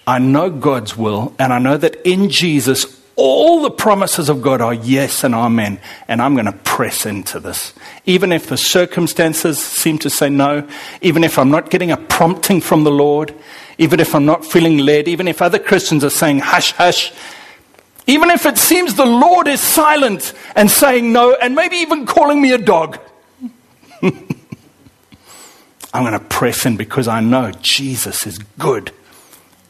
I 0.06 0.18
know 0.18 0.50
God's 0.50 0.96
will, 0.96 1.34
and 1.38 1.52
I 1.52 1.58
know 1.58 1.76
that 1.76 1.96
in 2.06 2.30
Jesus, 2.30 2.95
all 3.16 3.62
the 3.62 3.70
promises 3.70 4.28
of 4.28 4.42
God 4.42 4.60
are 4.60 4.74
yes 4.74 5.24
and 5.24 5.34
amen, 5.34 5.80
and 6.06 6.20
I'm 6.20 6.34
going 6.34 6.46
to 6.46 6.52
press 6.52 7.06
into 7.06 7.40
this. 7.40 7.72
Even 8.04 8.30
if 8.30 8.48
the 8.48 8.58
circumstances 8.58 9.58
seem 9.58 9.98
to 10.00 10.10
say 10.10 10.28
no, 10.28 10.68
even 11.00 11.24
if 11.24 11.38
I'm 11.38 11.50
not 11.50 11.70
getting 11.70 11.90
a 11.90 11.96
prompting 11.96 12.60
from 12.60 12.84
the 12.84 12.90
Lord, 12.90 13.34
even 13.78 14.00
if 14.00 14.14
I'm 14.14 14.26
not 14.26 14.44
feeling 14.44 14.78
led, 14.78 15.08
even 15.08 15.28
if 15.28 15.40
other 15.40 15.58
Christians 15.58 16.04
are 16.04 16.10
saying 16.10 16.40
hush, 16.40 16.72
hush, 16.72 17.12
even 18.06 18.30
if 18.30 18.44
it 18.44 18.58
seems 18.58 18.94
the 18.94 19.06
Lord 19.06 19.48
is 19.48 19.60
silent 19.60 20.34
and 20.54 20.70
saying 20.70 21.10
no, 21.10 21.34
and 21.34 21.54
maybe 21.54 21.76
even 21.76 22.04
calling 22.04 22.40
me 22.40 22.52
a 22.52 22.58
dog. 22.58 22.98
I'm 24.02 26.02
going 26.02 26.12
to 26.12 26.20
press 26.20 26.66
in 26.66 26.76
because 26.76 27.08
I 27.08 27.20
know 27.20 27.50
Jesus 27.62 28.26
is 28.26 28.36
good 28.58 28.92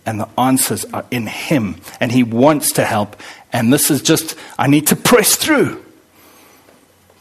and 0.06 0.20
the 0.20 0.28
answers 0.38 0.84
are 0.86 1.04
in 1.10 1.26
Him 1.26 1.80
and 2.00 2.12
He 2.12 2.22
wants 2.22 2.72
to 2.72 2.84
help. 2.84 3.16
And 3.52 3.72
this 3.72 3.90
is 3.90 4.00
just, 4.00 4.36
I 4.58 4.68
need 4.68 4.86
to 4.88 4.96
press 4.96 5.36
through. 5.36 5.82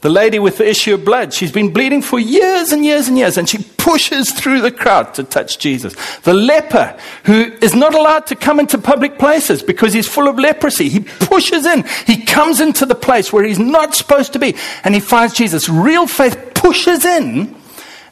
The 0.05 0.11
lady 0.11 0.37
with 0.37 0.59
the 0.59 0.69
issue 0.69 0.93
of 0.93 1.03
blood, 1.03 1.33
she's 1.33 1.51
been 1.51 1.73
bleeding 1.73 2.03
for 2.03 2.19
years 2.19 2.71
and 2.71 2.85
years 2.85 3.07
and 3.07 3.17
years, 3.17 3.39
and 3.39 3.49
she 3.49 3.57
pushes 3.57 4.31
through 4.31 4.61
the 4.61 4.69
crowd 4.69 5.15
to 5.15 5.23
touch 5.23 5.57
Jesus. 5.57 5.95
The 6.19 6.33
leper, 6.35 6.95
who 7.23 7.51
is 7.59 7.73
not 7.73 7.95
allowed 7.95 8.27
to 8.27 8.35
come 8.35 8.59
into 8.59 8.77
public 8.77 9.17
places 9.17 9.63
because 9.63 9.93
he's 9.93 10.07
full 10.07 10.27
of 10.27 10.37
leprosy, 10.37 10.89
he 10.89 10.99
pushes 10.99 11.65
in. 11.65 11.85
He 12.05 12.23
comes 12.23 12.61
into 12.61 12.85
the 12.85 12.93
place 12.93 13.33
where 13.33 13.43
he's 13.43 13.57
not 13.57 13.95
supposed 13.95 14.33
to 14.33 14.39
be, 14.39 14.55
and 14.83 14.93
he 14.93 15.01
finds 15.01 15.33
Jesus. 15.33 15.67
Real 15.67 16.05
faith 16.05 16.51
pushes 16.53 17.03
in 17.03 17.55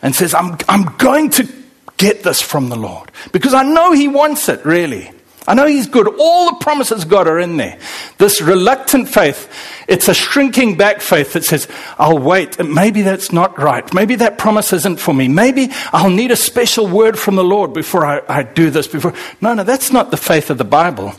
and 0.02 0.16
says, 0.16 0.34
I'm, 0.34 0.58
I'm 0.68 0.98
going 0.98 1.30
to 1.32 1.63
get 1.98 2.24
this 2.24 2.42
from 2.42 2.70
the 2.70 2.76
Lord 2.76 3.12
because 3.32 3.54
I 3.54 3.64
know 3.64 3.92
He 3.92 4.08
wants 4.08 4.50
it, 4.50 4.66
really. 4.66 5.12
I 5.46 5.56
know 5.56 5.66
He's 5.66 5.88
good. 5.88 6.08
All 6.20 6.52
the 6.52 6.58
promises 6.64 7.04
God 7.06 7.28
are 7.28 7.40
in 7.40 7.58
there. 7.58 7.78
This 8.18 8.42
reluctant 8.42 9.10
faith, 9.10 9.50
it's 9.88 10.08
a 10.08 10.14
shrinking 10.14 10.78
back 10.78 11.02
faith 11.02 11.34
that 11.34 11.44
says, 11.44 11.68
I'll 11.98 12.18
wait. 12.18 12.64
Maybe 12.64 13.02
that's 13.02 13.32
not 13.32 13.58
right. 13.60 13.94
Maybe 13.94 14.16
that 14.16 14.38
promise 14.38 14.72
isn't 14.72 15.00
for 15.00 15.14
me. 15.14 15.28
Maybe 15.28 15.70
I'll 15.92 16.10
need 16.10 16.32
a 16.32 16.38
special 16.38 16.88
word 16.88 17.20
from 17.20 17.36
the 17.36 17.44
Lord 17.44 17.74
before 17.74 18.06
I, 18.06 18.22
I 18.30 18.44
do 18.44 18.70
this. 18.70 18.88
Before. 18.88 19.14
No, 19.42 19.54
no, 19.54 19.64
that's 19.64 19.92
not 19.92 20.12
the 20.12 20.18
faith 20.18 20.50
of 20.50 20.58
the 20.58 20.64
Bible. 20.64 21.14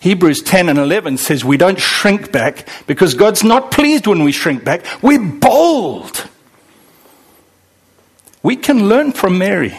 Hebrews 0.00 0.42
10 0.42 0.70
and 0.70 0.78
11 0.78 1.18
says 1.18 1.44
we 1.44 1.58
don't 1.58 1.78
shrink 1.78 2.32
back 2.32 2.66
because 2.86 3.14
God's 3.14 3.44
not 3.44 3.70
pleased 3.70 4.06
when 4.06 4.24
we 4.24 4.32
shrink 4.32 4.64
back. 4.64 4.84
We're 5.02 5.22
bold. 5.22 6.26
We 8.42 8.56
can 8.56 8.88
learn 8.88 9.12
from 9.12 9.36
Mary. 9.36 9.76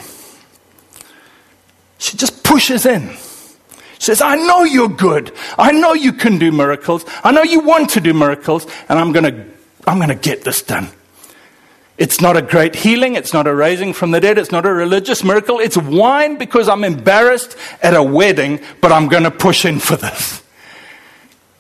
She 2.01 2.17
just 2.17 2.43
pushes 2.43 2.87
in. 2.87 3.09
She 3.99 4.07
says, 4.07 4.21
I 4.21 4.35
know 4.35 4.63
you're 4.63 4.89
good. 4.89 5.31
I 5.59 5.71
know 5.71 5.93
you 5.93 6.13
can 6.13 6.39
do 6.39 6.51
miracles. 6.51 7.05
I 7.23 7.31
know 7.31 7.43
you 7.43 7.59
want 7.59 7.91
to 7.91 8.01
do 8.01 8.11
miracles, 8.11 8.65
and 8.89 8.97
I'm 8.97 9.11
going 9.11 9.25
to 9.25 9.45
I'm 9.85 9.97
going 9.97 10.09
to 10.09 10.15
get 10.15 10.43
this 10.43 10.63
done. 10.63 10.89
It's 11.99 12.19
not 12.19 12.37
a 12.37 12.41
great 12.41 12.75
healing. 12.75 13.15
It's 13.15 13.33
not 13.33 13.45
a 13.45 13.53
raising 13.53 13.93
from 13.93 14.09
the 14.09 14.19
dead. 14.19 14.39
It's 14.39 14.51
not 14.51 14.65
a 14.65 14.73
religious 14.73 15.23
miracle. 15.23 15.59
It's 15.59 15.77
wine 15.77 16.37
because 16.37 16.67
I'm 16.69 16.83
embarrassed 16.83 17.55
at 17.83 17.95
a 17.95 18.01
wedding, 18.01 18.61
but 18.81 18.91
I'm 18.91 19.07
going 19.07 19.23
to 19.23 19.31
push 19.31 19.63
in 19.63 19.79
for 19.79 19.95
this. 19.95 20.41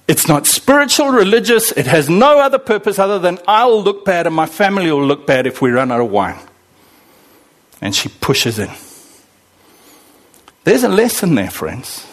It's 0.07 0.27
not 0.27 0.47
spiritual, 0.47 1.09
religious. 1.09 1.71
It 1.71 1.85
has 1.85 2.09
no 2.09 2.39
other 2.39 2.57
purpose 2.57 2.97
other 2.97 3.19
than 3.19 3.37
I'll 3.47 3.81
look 3.81 4.05
bad 4.05 4.25
and 4.25 4.35
my 4.35 4.47
family 4.47 4.91
will 4.91 5.05
look 5.05 5.27
bad 5.27 5.45
if 5.45 5.61
we 5.61 5.69
run 5.69 5.91
out 5.91 6.01
of 6.01 6.09
wine 6.09 6.39
and 7.79 7.95
she 7.95 8.09
pushes 8.09 8.57
in. 8.57 8.71
There's 10.63 10.83
a 10.83 10.89
lesson 10.89 11.35
there, 11.35 11.49
friends. 11.49 12.07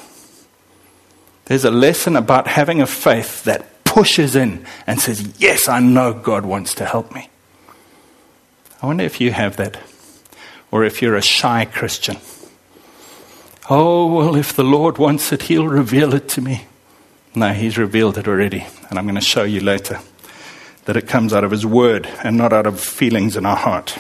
There's 1.45 1.65
a 1.65 1.71
lesson 1.71 2.17
about 2.17 2.47
having 2.47 2.81
a 2.81 2.87
faith 2.87 3.45
that 3.45 3.85
pushes 3.85 4.37
in 4.37 4.65
and 4.87 5.01
says, 5.01 5.35
Yes, 5.39 5.69
I 5.69 5.81
know 5.81 6.13
God 6.13 6.45
wants 6.45 6.75
to 6.77 6.85
help 6.85 7.15
me. 7.15 7.29
I 8.83 8.87
wonder 8.87 9.05
if 9.05 9.21
you 9.21 9.33
have 9.33 9.57
that, 9.57 9.79
or 10.71 10.85
if 10.85 11.03
you're 11.03 11.17
a 11.17 11.23
shy 11.23 11.65
Christian. 11.65 12.19
Oh, 13.71 14.07
well, 14.15 14.37
if 14.37 14.55
the 14.55 14.65
Lord 14.65 14.99
wants 14.99 15.33
it, 15.33 15.43
He'll 15.43 15.69
reveal 15.69 16.15
it 16.15 16.29
to 16.31 16.41
me. 16.41 16.67
No, 17.35 17.53
He's 17.53 17.77
revealed 17.77 18.17
it 18.19 18.29
already, 18.29 18.67
and 18.89 18.99
I'm 18.99 19.05
going 19.05 19.15
to 19.15 19.21
show 19.21 19.45
you 19.45 19.61
later 19.61 20.01
that 20.85 20.97
it 20.97 21.09
comes 21.09 21.35
out 21.35 21.45
of 21.45 21.51
His 21.51 21.67
Word 21.67 22.07
and 22.23 22.37
not 22.37 22.53
out 22.53 22.67
of 22.67 22.81
feelings 22.81 23.37
in 23.37 23.45
our 23.45 23.57
heart. 23.57 23.99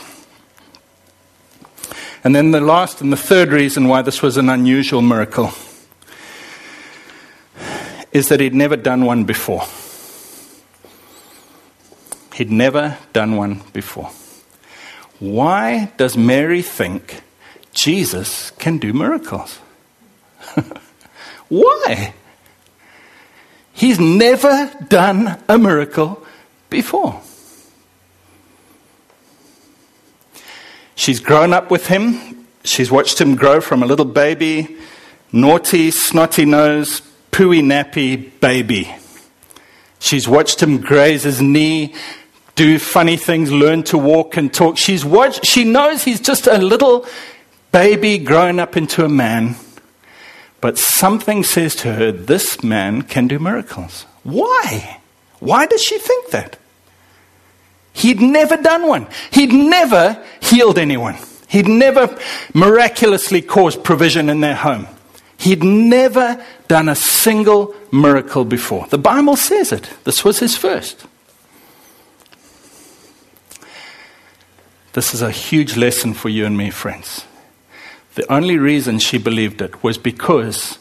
And 2.29 2.35
then 2.35 2.51
the 2.51 2.61
last 2.61 3.01
and 3.01 3.11
the 3.11 3.17
third 3.17 3.53
reason 3.53 3.89
why 3.89 4.03
this 4.03 4.21
was 4.21 4.37
an 4.37 4.51
unusual 4.51 5.01
miracle 5.01 5.51
is 8.13 8.29
that 8.29 8.39
he'd 8.39 8.53
never 8.53 8.77
done 8.77 9.07
one 9.07 9.25
before. 9.25 9.65
He'd 12.35 12.51
never 12.51 12.99
done 13.15 13.37
one 13.37 13.63
before. 13.73 14.11
Why 15.19 15.91
does 15.97 16.19
Mary 16.19 16.61
think 16.61 17.23
Jesus 17.73 18.51
can 18.59 18.77
do 18.77 18.93
miracles? 18.93 19.61
Why? 21.49 22.13
He's 23.73 23.99
never 23.99 24.71
done 24.87 25.43
a 25.49 25.57
miracle 25.57 26.23
before. 26.69 27.23
She's 30.99 31.21
grown 31.21 31.53
up 31.53 31.71
with 31.71 31.87
him. 31.87 32.45
She's 32.65 32.91
watched 32.91 33.21
him 33.21 33.37
grow 33.37 33.61
from 33.61 33.85
a 33.85 33.87
little 33.87 34.05
baby, 34.05 34.77
naughty, 35.31 35.93
snotty 35.93 36.45
nose, 36.45 37.03
pooey 37.31 37.63
nappy 37.63 38.33
baby. 38.41 38.93
She's 40.01 40.27
watched 40.27 40.61
him 40.61 40.79
graze 40.79 41.23
his 41.23 41.41
knee, 41.41 41.95
do 42.57 42.81
funny 42.81 43.17
things, 43.17 43.53
learn 43.53 43.85
to 43.85 43.97
walk 43.97 44.37
and 44.37 44.53
talk. 44.53 44.77
She's 44.77 45.05
watched, 45.05 45.47
she 45.47 45.63
knows 45.63 46.03
he's 46.03 46.19
just 46.21 46.49
a 46.49 46.59
little 46.59 47.07
baby 47.71 48.19
grown 48.19 48.59
up 48.59 48.77
into 48.77 49.05
a 49.05 49.09
man. 49.09 49.55
But 50.61 50.79
something 50.79 51.45
says 51.45 51.77
to 51.77 51.93
her, 51.93 52.11
this 52.11 52.65
man 52.65 53.03
can 53.03 53.29
do 53.29 53.39
miracles. 53.39 54.05
Why? 54.25 54.99
Why 55.39 55.67
does 55.67 55.81
she 55.81 55.97
think 56.01 56.31
that? 56.31 56.59
He'd 57.99 58.21
never 58.21 58.57
done 58.57 58.87
one. 58.87 59.09
He'd 59.33 59.53
never 59.53 60.25
healed 60.49 60.79
anyone. 60.79 61.17
He'd 61.49 61.69
never 61.69 62.19
miraculously 62.53 63.43
caused 63.43 63.83
provision 63.83 64.29
in 64.29 64.41
their 64.41 64.55
home. 64.55 64.87
He'd 65.39 65.63
never 65.63 66.45
done 66.67 66.89
a 66.89 66.95
single 66.95 67.75
miracle 67.93 68.45
before. 68.45 68.87
The 68.89 68.99
Bible 68.99 69.37
says 69.37 69.73
it. 69.73 69.89
This 70.05 70.25
was 70.25 70.41
his 70.41 70.57
first. 70.57 71.07
This 74.93 75.15
is 75.15 75.23
a 75.23 75.31
huge 75.31 75.77
lesson 75.77 76.13
for 76.13 76.29
you 76.29 76.45
and 76.45 76.57
me, 76.57 76.71
friends. 76.71 77.25
The 78.17 78.31
only 78.33 78.59
reason 78.59 78.99
she 78.99 79.17
believed 79.17 79.63
it 79.63 79.83
was 79.83 79.97
because 79.97 80.79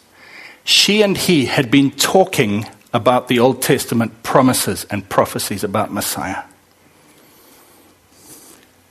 she 0.64 1.04
and 1.04 1.16
he 1.16 1.46
had 1.46 1.70
been 1.70 1.92
talking 1.92 2.66
about 2.94 3.28
the 3.28 3.38
Old 3.38 3.62
Testament 3.62 4.24
promises 4.24 4.86
and 4.90 5.08
prophecies 5.08 5.64
about 5.64 5.94
Messiah. 5.94 6.44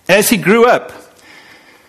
As 0.09 0.29
he 0.29 0.37
grew 0.37 0.67
up, 0.67 0.93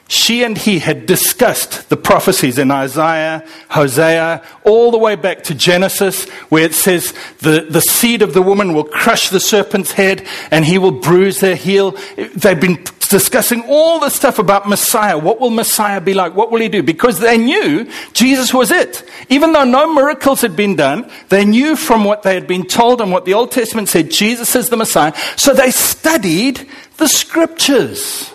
she 0.09 0.43
and 0.43 0.57
he 0.57 0.79
had 0.79 1.05
discussed 1.05 1.89
the 1.89 1.97
prophecies 1.97 2.57
in 2.57 2.71
Isaiah, 2.71 3.45
Hosea, 3.69 4.41
all 4.63 4.91
the 4.91 4.97
way 4.97 5.15
back 5.15 5.43
to 5.43 5.55
Genesis, 5.55 6.29
where 6.49 6.63
it 6.63 6.73
says 6.73 7.13
the, 7.39 7.67
the 7.69 7.81
seed 7.81 8.21
of 8.21 8.33
the 8.33 8.41
woman 8.41 8.73
will 8.73 8.85
crush 8.85 9.29
the 9.29 9.41
serpent's 9.41 9.91
head 9.91 10.25
and 10.49 10.63
he 10.63 10.77
will 10.77 10.91
bruise 10.91 11.41
their 11.41 11.57
heel. 11.57 11.97
They've 12.15 12.59
been 12.59 12.83
discussing 13.09 13.63
all 13.67 13.99
the 13.99 14.09
stuff 14.09 14.39
about 14.39 14.67
Messiah. 14.67 15.17
What 15.17 15.39
will 15.39 15.49
Messiah 15.49 15.99
be 15.99 16.13
like? 16.13 16.35
What 16.35 16.51
will 16.51 16.61
he 16.61 16.69
do? 16.69 16.83
Because 16.83 17.19
they 17.19 17.37
knew 17.37 17.89
Jesus 18.13 18.53
was 18.53 18.71
it. 18.71 19.03
Even 19.29 19.51
though 19.51 19.63
no 19.65 19.93
miracles 19.93 20.41
had 20.41 20.55
been 20.55 20.75
done, 20.75 21.09
they 21.29 21.43
knew 21.45 21.75
from 21.75 22.05
what 22.05 22.23
they 22.23 22.33
had 22.33 22.47
been 22.47 22.65
told 22.65 23.01
and 23.01 23.11
what 23.11 23.25
the 23.25 23.33
Old 23.33 23.51
Testament 23.51 23.89
said 23.89 24.11
Jesus 24.11 24.55
is 24.55 24.69
the 24.69 24.77
Messiah. 24.77 25.13
So 25.35 25.53
they 25.53 25.71
studied 25.71 26.67
the 26.97 27.07
scriptures. 27.07 28.31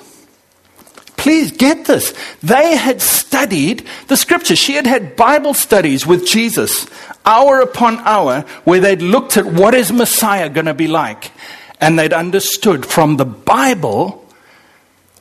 Please 1.17 1.53
get 1.53 1.85
this. 1.85 2.15
They 2.43 2.77
had 2.77 3.01
studied 3.01 3.87
the 4.09 4.17
scriptures. 4.17 4.59
She 4.59 4.75
had 4.75 4.87
had 4.87 5.15
Bible 5.15 5.55
studies 5.55 6.05
with 6.05 6.27
Jesus, 6.27 6.89
hour 7.25 7.61
upon 7.61 7.99
hour, 8.01 8.41
where 8.65 8.81
they'd 8.81 9.03
looked 9.03 9.37
at 9.37 9.47
what 9.47 9.75
is 9.75 9.93
Messiah 9.93 10.49
going 10.49 10.67
to 10.67 10.75
be 10.75 10.89
like. 10.89 11.31
And 11.81 11.99
they'd 11.99 12.13
understood 12.13 12.87
from 12.87 13.19
the 13.19 13.25
Bible 13.25 14.22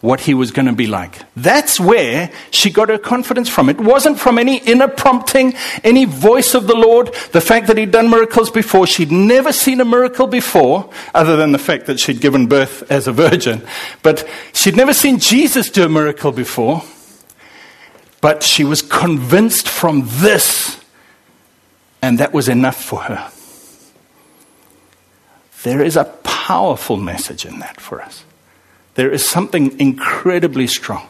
what 0.02 0.22
he 0.22 0.34
was 0.34 0.52
going 0.52 0.66
to 0.66 0.74
be 0.74 0.88
like. 0.88 1.22
That's 1.36 1.80
where 1.80 2.32
she 2.50 2.72
got 2.72 2.90
her 2.90 2.98
confidence 2.98 3.48
from. 3.48 3.70
It 3.70 3.80
wasn't 3.80 4.20
from 4.20 4.38
any 4.40 4.58
inner 4.58 4.88
prompting, 4.88 5.54
any 5.84 6.06
voice 6.06 6.56
of 6.56 6.68
the 6.68 6.76
Lord, 6.76 7.14
the 7.32 7.42
fact 7.42 7.68
that 7.68 7.78
he'd 7.78 7.92
done 7.92 8.10
miracles 8.10 8.50
before. 8.50 8.88
She'd 8.88 9.12
never 9.12 9.54
seen 9.54 9.80
a 9.80 9.86
miracle 9.86 10.28
before, 10.28 10.90
other 11.14 11.38
than 11.38 11.52
the 11.52 11.60
fact 11.60 11.86
that 11.86 12.00
she'd 12.00 12.20
given 12.20 12.48
birth 12.48 12.92
as 12.92 13.08
a 13.08 13.12
virgin. 13.12 13.62
But 14.02 14.28
she'd 14.54 14.76
never 14.76 14.94
seen 14.94 15.20
Jesus 15.20 15.70
do 15.70 15.86
a 15.86 15.90
miracle 15.90 16.32
before. 16.32 16.84
But 18.22 18.44
she 18.44 18.64
was 18.64 18.82
convinced 18.82 19.70
from 19.70 20.04
this, 20.06 20.80
and 22.02 22.20
that 22.20 22.34
was 22.34 22.50
enough 22.50 22.84
for 22.84 23.02
her. 23.02 23.32
There 25.64 25.84
is 25.84 25.96
a 25.96 26.06
powerful 26.24 26.98
message 26.98 27.46
in 27.46 27.60
that 27.60 27.80
for 27.80 28.02
us. 28.02 28.26
There 28.96 29.12
is 29.12 29.26
something 29.26 29.80
incredibly 29.80 30.68
strong. 30.68 31.08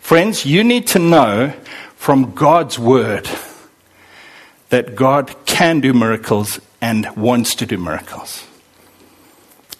Friends, 0.00 0.46
you 0.46 0.62
need 0.62 0.86
to 0.88 0.98
know 0.98 1.52
from 1.96 2.34
God's 2.34 2.78
word 2.78 3.28
that 4.68 4.94
God 4.94 5.34
can 5.46 5.80
do 5.80 5.92
miracles 5.92 6.60
and 6.80 7.08
wants 7.16 7.54
to 7.56 7.66
do 7.66 7.76
miracles. 7.76 8.44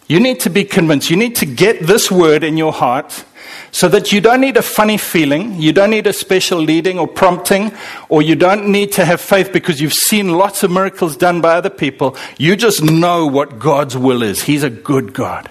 You 0.07 0.19
need 0.19 0.39
to 0.41 0.49
be 0.49 0.63
convinced. 0.63 1.09
You 1.09 1.17
need 1.17 1.35
to 1.37 1.45
get 1.45 1.81
this 1.81 2.09
word 2.09 2.43
in 2.43 2.57
your 2.57 2.73
heart 2.73 3.25
so 3.71 3.87
that 3.89 4.11
you 4.11 4.21
don't 4.21 4.41
need 4.41 4.57
a 4.57 4.61
funny 4.61 4.97
feeling, 4.97 5.61
you 5.61 5.73
don't 5.73 5.89
need 5.89 6.07
a 6.07 6.13
special 6.13 6.59
leading 6.59 6.97
or 6.97 7.07
prompting, 7.07 7.71
or 8.09 8.21
you 8.21 8.35
don't 8.35 8.69
need 8.69 8.93
to 8.93 9.05
have 9.05 9.19
faith 9.19 9.51
because 9.51 9.81
you've 9.81 9.93
seen 9.93 10.29
lots 10.29 10.63
of 10.63 10.71
miracles 10.71 11.17
done 11.17 11.41
by 11.41 11.55
other 11.55 11.69
people. 11.69 12.15
You 12.37 12.55
just 12.55 12.81
know 12.81 13.27
what 13.27 13.59
God's 13.59 13.97
will 13.97 14.23
is. 14.23 14.43
He's 14.43 14.63
a 14.63 14.69
good 14.69 15.13
God. 15.13 15.49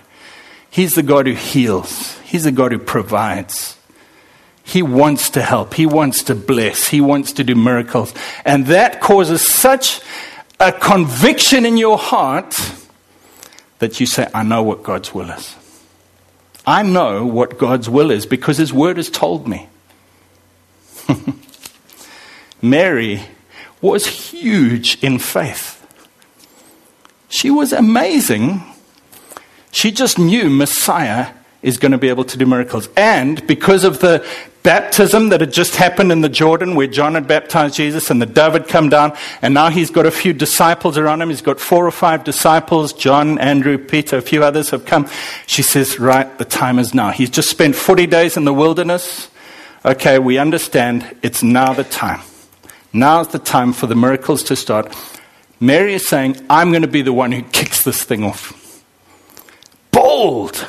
He's 0.70 0.94
the 0.94 1.02
God 1.02 1.26
who 1.26 1.34
heals, 1.34 2.18
He's 2.20 2.44
the 2.44 2.52
God 2.52 2.72
who 2.72 2.78
provides. 2.78 3.76
He 4.62 4.82
wants 4.82 5.30
to 5.30 5.42
help, 5.42 5.74
He 5.74 5.86
wants 5.86 6.24
to 6.24 6.34
bless, 6.34 6.88
He 6.88 7.00
wants 7.00 7.32
to 7.34 7.44
do 7.44 7.54
miracles. 7.54 8.12
And 8.44 8.66
that 8.66 9.00
causes 9.00 9.46
such 9.46 10.00
a 10.58 10.72
conviction 10.72 11.64
in 11.64 11.76
your 11.76 11.98
heart 11.98 12.58
that 13.78 14.00
you 14.00 14.06
say, 14.06 14.28
I 14.34 14.42
know 14.42 14.62
what 14.62 14.82
God's 14.82 15.14
will 15.14 15.30
is. 15.30 15.54
I 16.66 16.82
know 16.82 17.24
what 17.24 17.58
God's 17.58 17.88
will 17.88 18.10
is 18.10 18.26
because 18.26 18.56
His 18.58 18.72
Word 18.72 18.96
has 18.96 19.08
told 19.08 19.46
me. 19.46 19.68
Mary 22.62 23.22
was 23.80 24.06
huge 24.06 25.02
in 25.02 25.18
faith. 25.20 25.74
She 27.28 27.50
was 27.50 27.72
amazing 27.72 28.62
she 29.76 29.92
just 29.92 30.18
knew 30.18 30.48
Messiah 30.48 31.34
is 31.60 31.76
going 31.76 31.92
to 31.92 31.98
be 31.98 32.08
able 32.08 32.24
to 32.24 32.38
do 32.38 32.46
miracles. 32.46 32.88
And 32.96 33.46
because 33.46 33.84
of 33.84 33.98
the 34.00 34.26
baptism 34.62 35.28
that 35.28 35.42
had 35.42 35.52
just 35.52 35.76
happened 35.76 36.10
in 36.10 36.22
the 36.22 36.30
Jordan 36.30 36.76
where 36.76 36.86
John 36.86 37.12
had 37.12 37.28
baptized 37.28 37.74
Jesus 37.76 38.10
and 38.10 38.20
the 38.20 38.24
dove 38.24 38.54
had 38.54 38.68
come 38.68 38.88
down, 38.88 39.14
and 39.42 39.52
now 39.52 39.68
he's 39.68 39.90
got 39.90 40.06
a 40.06 40.10
few 40.10 40.32
disciples 40.32 40.96
around 40.96 41.20
him. 41.20 41.28
He's 41.28 41.42
got 41.42 41.60
four 41.60 41.86
or 41.86 41.90
five 41.90 42.24
disciples 42.24 42.94
John, 42.94 43.38
Andrew, 43.38 43.76
Peter, 43.76 44.16
a 44.16 44.22
few 44.22 44.42
others 44.42 44.70
have 44.70 44.86
come. 44.86 45.10
She 45.46 45.60
says, 45.60 46.00
Right, 46.00 46.38
the 46.38 46.46
time 46.46 46.78
is 46.78 46.94
now. 46.94 47.10
He's 47.10 47.28
just 47.28 47.50
spent 47.50 47.76
40 47.76 48.06
days 48.06 48.38
in 48.38 48.46
the 48.46 48.54
wilderness. 48.54 49.28
Okay, 49.84 50.18
we 50.18 50.38
understand. 50.38 51.14
It's 51.20 51.42
now 51.42 51.74
the 51.74 51.84
time. 51.84 52.22
Now's 52.94 53.28
the 53.28 53.38
time 53.38 53.74
for 53.74 53.86
the 53.86 53.94
miracles 53.94 54.42
to 54.44 54.56
start. 54.56 54.96
Mary 55.60 55.92
is 55.92 56.08
saying, 56.08 56.38
I'm 56.48 56.70
going 56.70 56.80
to 56.80 56.88
be 56.88 57.02
the 57.02 57.12
one 57.12 57.30
who 57.30 57.42
kicks 57.42 57.84
this 57.84 58.02
thing 58.02 58.24
off 58.24 58.65
bold, 59.96 60.66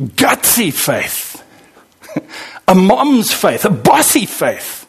gutsy 0.00 0.72
faith, 0.72 1.44
a 2.68 2.74
mom's 2.74 3.32
faith, 3.32 3.66
a 3.66 3.70
bossy 3.70 4.24
faith. 4.24 4.86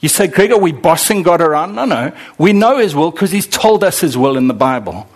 You 0.00 0.08
say, 0.08 0.28
Gregg, 0.28 0.50
are 0.50 0.58
we 0.58 0.72
bossing 0.72 1.22
God 1.22 1.42
around? 1.42 1.74
No, 1.74 1.84
no. 1.84 2.12
We 2.38 2.54
know 2.54 2.78
His 2.78 2.94
will 2.94 3.10
because 3.10 3.30
He's 3.30 3.46
told 3.46 3.84
us 3.84 4.00
His 4.00 4.16
will 4.16 4.36
in 4.36 4.48
the 4.48 4.54
Bible. 4.54 5.06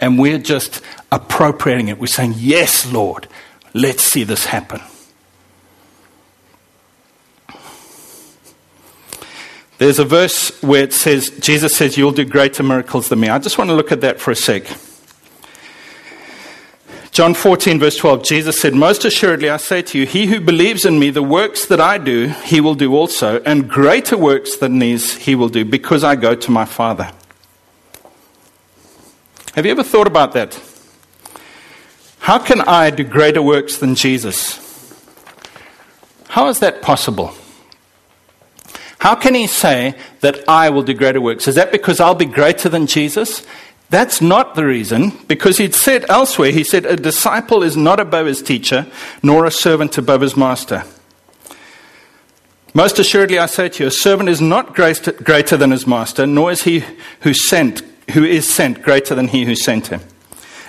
And 0.00 0.18
we're 0.18 0.38
just 0.38 0.80
appropriating 1.12 1.88
it. 1.88 2.00
We're 2.00 2.06
saying, 2.06 2.34
Yes, 2.36 2.90
Lord, 2.90 3.28
let's 3.74 4.02
see 4.02 4.24
this 4.24 4.46
happen. 4.46 4.80
There's 9.76 9.98
a 9.98 10.04
verse 10.04 10.60
where 10.62 10.84
it 10.84 10.92
says, 10.92 11.30
Jesus 11.38 11.76
says, 11.76 11.98
You'll 11.98 12.12
do 12.12 12.24
greater 12.24 12.62
miracles 12.62 13.10
than 13.10 13.20
me. 13.20 13.28
I 13.28 13.38
just 13.38 13.58
want 13.58 13.68
to 13.68 13.76
look 13.76 13.92
at 13.92 14.00
that 14.00 14.20
for 14.20 14.30
a 14.30 14.36
sec. 14.36 14.64
John 17.20 17.34
14, 17.34 17.78
verse 17.78 17.98
12, 17.98 18.22
Jesus 18.22 18.58
said, 18.58 18.72
Most 18.72 19.04
assuredly 19.04 19.50
I 19.50 19.58
say 19.58 19.82
to 19.82 19.98
you, 19.98 20.06
he 20.06 20.24
who 20.24 20.40
believes 20.40 20.86
in 20.86 20.98
me, 20.98 21.10
the 21.10 21.22
works 21.22 21.66
that 21.66 21.78
I 21.78 21.98
do, 21.98 22.28
he 22.28 22.62
will 22.62 22.74
do 22.74 22.96
also, 22.96 23.42
and 23.42 23.68
greater 23.68 24.16
works 24.16 24.56
than 24.56 24.78
these 24.78 25.18
he 25.18 25.34
will 25.34 25.50
do, 25.50 25.66
because 25.66 26.02
I 26.02 26.16
go 26.16 26.34
to 26.34 26.50
my 26.50 26.64
Father. 26.64 27.12
Have 29.54 29.66
you 29.66 29.70
ever 29.70 29.82
thought 29.82 30.06
about 30.06 30.32
that? 30.32 30.58
How 32.20 32.38
can 32.38 32.62
I 32.62 32.88
do 32.88 33.04
greater 33.04 33.42
works 33.42 33.76
than 33.76 33.96
Jesus? 33.96 34.58
How 36.28 36.48
is 36.48 36.60
that 36.60 36.80
possible? 36.80 37.34
How 38.98 39.14
can 39.14 39.34
he 39.34 39.46
say 39.46 39.94
that 40.20 40.48
I 40.48 40.70
will 40.70 40.82
do 40.82 40.94
greater 40.94 41.20
works? 41.20 41.46
Is 41.46 41.56
that 41.56 41.70
because 41.70 42.00
I'll 42.00 42.14
be 42.14 42.24
greater 42.24 42.70
than 42.70 42.86
Jesus? 42.86 43.46
That's 43.90 44.20
not 44.20 44.54
the 44.54 44.64
reason, 44.64 45.12
because 45.26 45.58
he'd 45.58 45.74
said 45.74 46.04
elsewhere, 46.08 46.52
he 46.52 46.62
said, 46.62 46.86
A 46.86 46.94
disciple 46.94 47.64
is 47.64 47.76
not 47.76 47.98
above 47.98 48.26
his 48.26 48.40
teacher, 48.40 48.86
nor 49.20 49.44
a 49.44 49.50
servant 49.50 49.98
above 49.98 50.20
his 50.20 50.36
master. 50.36 50.84
Most 52.72 53.00
assuredly, 53.00 53.36
I 53.40 53.46
say 53.46 53.68
to 53.68 53.82
you, 53.82 53.88
a 53.88 53.90
servant 53.90 54.28
is 54.28 54.40
not 54.40 54.76
greater 54.76 55.56
than 55.56 55.72
his 55.72 55.88
master, 55.88 56.24
nor 56.24 56.52
is 56.52 56.62
he 56.62 56.84
who 57.22 57.34
sent, 57.34 57.82
who 58.12 58.22
is 58.24 58.48
sent 58.48 58.82
greater 58.82 59.16
than 59.16 59.26
he 59.26 59.44
who 59.44 59.56
sent 59.56 59.88
him. 59.88 60.00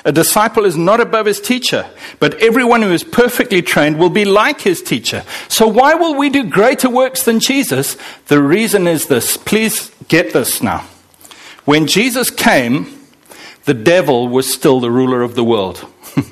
A 0.04 0.12
disciple 0.12 0.66
is 0.66 0.76
not 0.76 1.00
above 1.00 1.28
his 1.28 1.40
teacher, 1.40 1.86
but 2.20 2.34
everyone 2.42 2.82
who 2.82 2.92
is 2.92 3.04
perfectly 3.04 3.62
trained 3.62 4.00
will 4.00 4.10
be 4.10 4.26
like 4.26 4.62
his 4.62 4.82
teacher. 4.82 5.24
So 5.48 5.68
why 5.68 5.94
will 5.94 6.16
we 6.16 6.32
do 6.32 6.44
greater 6.44 6.90
works 6.90 7.24
than 7.24 7.40
Jesus? 7.40 7.98
The 8.26 8.42
reason 8.42 8.88
is 8.88 9.06
this. 9.06 9.38
Please 9.38 9.92
get 10.08 10.34
this 10.34 10.64
now. 10.64 10.88
When 11.66 11.86
Jesus 11.86 12.32
came, 12.32 13.01
the 13.66 13.74
devil 13.74 14.28
was 14.28 14.52
still 14.52 14.80
the 14.80 14.92
ruler 14.92 15.22
of 15.22 15.36
the 15.36 15.44
world. 15.44 15.86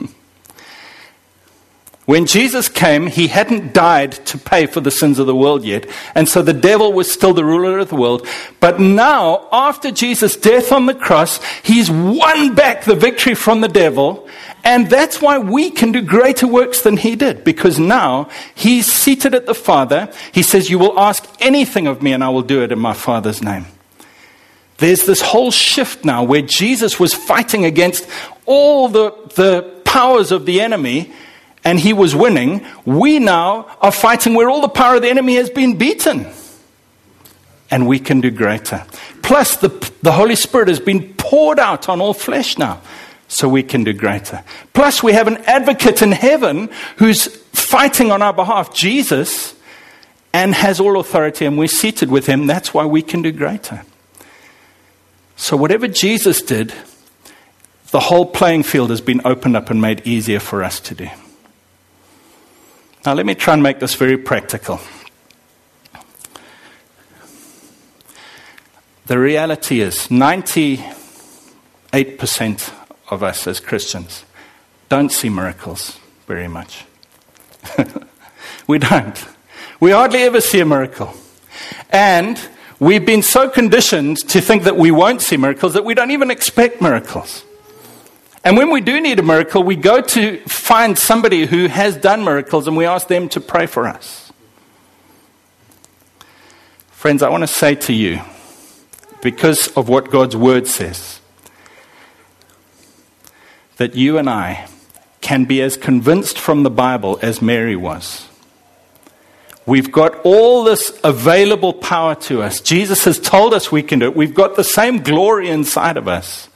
when 2.05 2.25
Jesus 2.25 2.67
came, 2.69 3.07
he 3.07 3.27
hadn't 3.27 3.73
died 3.73 4.13
to 4.27 4.37
pay 4.37 4.65
for 4.65 4.81
the 4.81 4.89
sins 4.89 5.19
of 5.19 5.27
the 5.27 5.35
world 5.35 5.63
yet. 5.63 5.85
And 6.15 6.27
so 6.27 6.41
the 6.41 6.53
devil 6.53 6.91
was 6.91 7.11
still 7.11 7.33
the 7.33 7.45
ruler 7.45 7.77
of 7.77 7.89
the 7.89 7.95
world. 7.95 8.27
But 8.59 8.79
now, 8.79 9.47
after 9.51 9.91
Jesus' 9.91 10.35
death 10.35 10.71
on 10.71 10.87
the 10.87 10.95
cross, 10.95 11.39
he's 11.61 11.91
won 11.91 12.55
back 12.55 12.83
the 12.83 12.95
victory 12.95 13.35
from 13.35 13.61
the 13.61 13.67
devil. 13.67 14.27
And 14.63 14.89
that's 14.89 15.21
why 15.21 15.37
we 15.37 15.69
can 15.69 15.91
do 15.91 16.01
greater 16.01 16.47
works 16.47 16.81
than 16.81 16.97
he 16.97 17.15
did, 17.15 17.43
because 17.43 17.79
now 17.79 18.29
he's 18.55 18.91
seated 18.91 19.33
at 19.33 19.45
the 19.45 19.55
Father. 19.55 20.11
He 20.31 20.43
says, 20.43 20.69
You 20.69 20.79
will 20.79 20.99
ask 20.99 21.25
anything 21.39 21.87
of 21.87 22.01
me, 22.01 22.11
and 22.11 22.23
I 22.23 22.29
will 22.29 22.41
do 22.41 22.63
it 22.63 22.71
in 22.71 22.79
my 22.79 22.93
Father's 22.93 23.41
name. 23.41 23.65
There's 24.79 25.05
this 25.05 25.21
whole 25.21 25.51
shift 25.51 26.05
now 26.05 26.23
where 26.23 26.41
Jesus 26.41 26.99
was 26.99 27.13
fighting 27.13 27.65
against 27.65 28.07
all 28.45 28.87
the, 28.87 29.11
the 29.35 29.81
powers 29.85 30.31
of 30.31 30.45
the 30.45 30.61
enemy 30.61 31.13
and 31.63 31.79
he 31.79 31.93
was 31.93 32.15
winning. 32.15 32.65
We 32.85 33.19
now 33.19 33.75
are 33.81 33.91
fighting 33.91 34.33
where 34.33 34.49
all 34.49 34.61
the 34.61 34.69
power 34.69 34.95
of 34.95 35.01
the 35.01 35.09
enemy 35.09 35.35
has 35.35 35.49
been 35.49 35.77
beaten. 35.77 36.27
And 37.69 37.87
we 37.87 37.99
can 37.99 38.21
do 38.21 38.31
greater. 38.31 38.85
Plus, 39.21 39.57
the, 39.57 39.69
the 40.01 40.11
Holy 40.11 40.35
Spirit 40.35 40.69
has 40.69 40.79
been 40.79 41.13
poured 41.15 41.59
out 41.59 41.87
on 41.87 42.01
all 42.01 42.13
flesh 42.13 42.57
now 42.57 42.81
so 43.27 43.47
we 43.47 43.61
can 43.61 43.83
do 43.83 43.93
greater. 43.93 44.43
Plus, 44.73 45.03
we 45.03 45.13
have 45.13 45.27
an 45.27 45.37
advocate 45.45 46.01
in 46.01 46.11
heaven 46.11 46.69
who's 46.97 47.27
fighting 47.53 48.11
on 48.11 48.23
our 48.23 48.33
behalf, 48.33 48.73
Jesus, 48.73 49.53
and 50.33 50.55
has 50.55 50.79
all 50.79 50.99
authority, 50.99 51.45
and 51.45 51.57
we're 51.57 51.67
seated 51.67 52.09
with 52.09 52.25
him. 52.25 52.47
That's 52.47 52.73
why 52.73 52.85
we 52.85 53.03
can 53.03 53.21
do 53.21 53.31
greater. 53.31 53.83
So, 55.39 55.55
whatever 55.55 55.87
Jesus 55.87 56.41
did, 56.41 56.73
the 57.91 58.01
whole 58.01 58.25
playing 58.25 58.63
field 58.63 58.89
has 58.89 58.99
been 58.99 59.21
opened 59.23 59.55
up 59.55 59.69
and 59.69 59.81
made 59.81 60.05
easier 60.05 60.41
for 60.41 60.65
us 60.65 60.81
to 60.81 60.93
do. 60.93 61.07
Now, 63.05 63.13
let 63.13 63.25
me 63.25 63.35
try 63.35 63.53
and 63.53 63.63
make 63.63 63.79
this 63.79 63.95
very 63.95 64.17
practical. 64.17 64.81
The 69.05 69.17
reality 69.17 69.79
is 69.79 70.09
98% 70.09 72.73
of 73.09 73.23
us 73.23 73.47
as 73.47 73.61
Christians 73.61 74.25
don't 74.89 75.09
see 75.09 75.29
miracles 75.29 75.97
very 76.27 76.49
much. 76.49 76.83
we 78.67 78.77
don't. 78.77 79.25
We 79.79 79.91
hardly 79.91 80.23
ever 80.23 80.41
see 80.41 80.59
a 80.59 80.65
miracle. 80.65 81.13
And 81.89 82.37
We've 82.79 83.05
been 83.05 83.23
so 83.23 83.49
conditioned 83.49 84.17
to 84.29 84.39
think 84.39 84.63
that 84.63 84.77
we 84.77 84.89
won't 84.89 85.21
see 85.21 85.35
miracles 85.35 85.73
that 85.73 85.83
we 85.83 85.93
don't 85.93 86.11
even 86.11 86.31
expect 86.31 86.81
miracles. 86.81 87.43
And 88.45 88.55
when 88.55 88.71
we 88.71 88.79
do 88.79 89.01
need 89.01 89.19
a 89.19 89.23
miracle, 89.23 89.63
we 89.63 89.75
go 89.75 89.99
to 90.01 90.39
find 90.47 90.97
somebody 90.97 91.45
who 91.45 91.67
has 91.67 91.97
done 91.97 92.23
miracles 92.23 92.67
and 92.67 92.77
we 92.77 92.85
ask 92.85 93.07
them 93.09 93.27
to 93.29 93.41
pray 93.41 93.65
for 93.65 93.85
us. 93.85 94.31
Friends, 96.91 97.21
I 97.21 97.29
want 97.29 97.43
to 97.43 97.47
say 97.47 97.75
to 97.75 97.93
you, 97.93 98.21
because 99.21 99.67
of 99.75 99.89
what 99.89 100.09
God's 100.09 100.37
word 100.37 100.65
says, 100.65 101.19
that 103.75 103.95
you 103.95 104.17
and 104.17 104.29
I 104.29 104.69
can 105.19 105.43
be 105.43 105.61
as 105.61 105.75
convinced 105.75 106.39
from 106.39 106.63
the 106.63 106.69
Bible 106.69 107.19
as 107.21 107.41
Mary 107.41 107.75
was. 107.75 108.28
We've 109.69 109.91
got 109.91 110.25
all 110.25 110.63
this 110.63 110.99
available 111.03 111.73
power 111.73 112.15
to 112.15 112.41
us. 112.41 112.59
Jesus 112.59 113.05
has 113.05 113.19
told 113.19 113.53
us 113.53 113.71
we 113.71 113.83
can 113.83 113.99
do 113.99 114.07
it. 114.07 114.15
We've 114.15 114.33
got 114.33 114.55
the 114.55 114.63
same 114.63 115.03
glory 115.03 115.47
inside 115.47 115.95
of 115.95 116.07
us. 116.07 116.49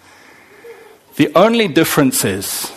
The 1.17 1.31
only 1.35 1.67
difference 1.67 2.25
is 2.25 2.71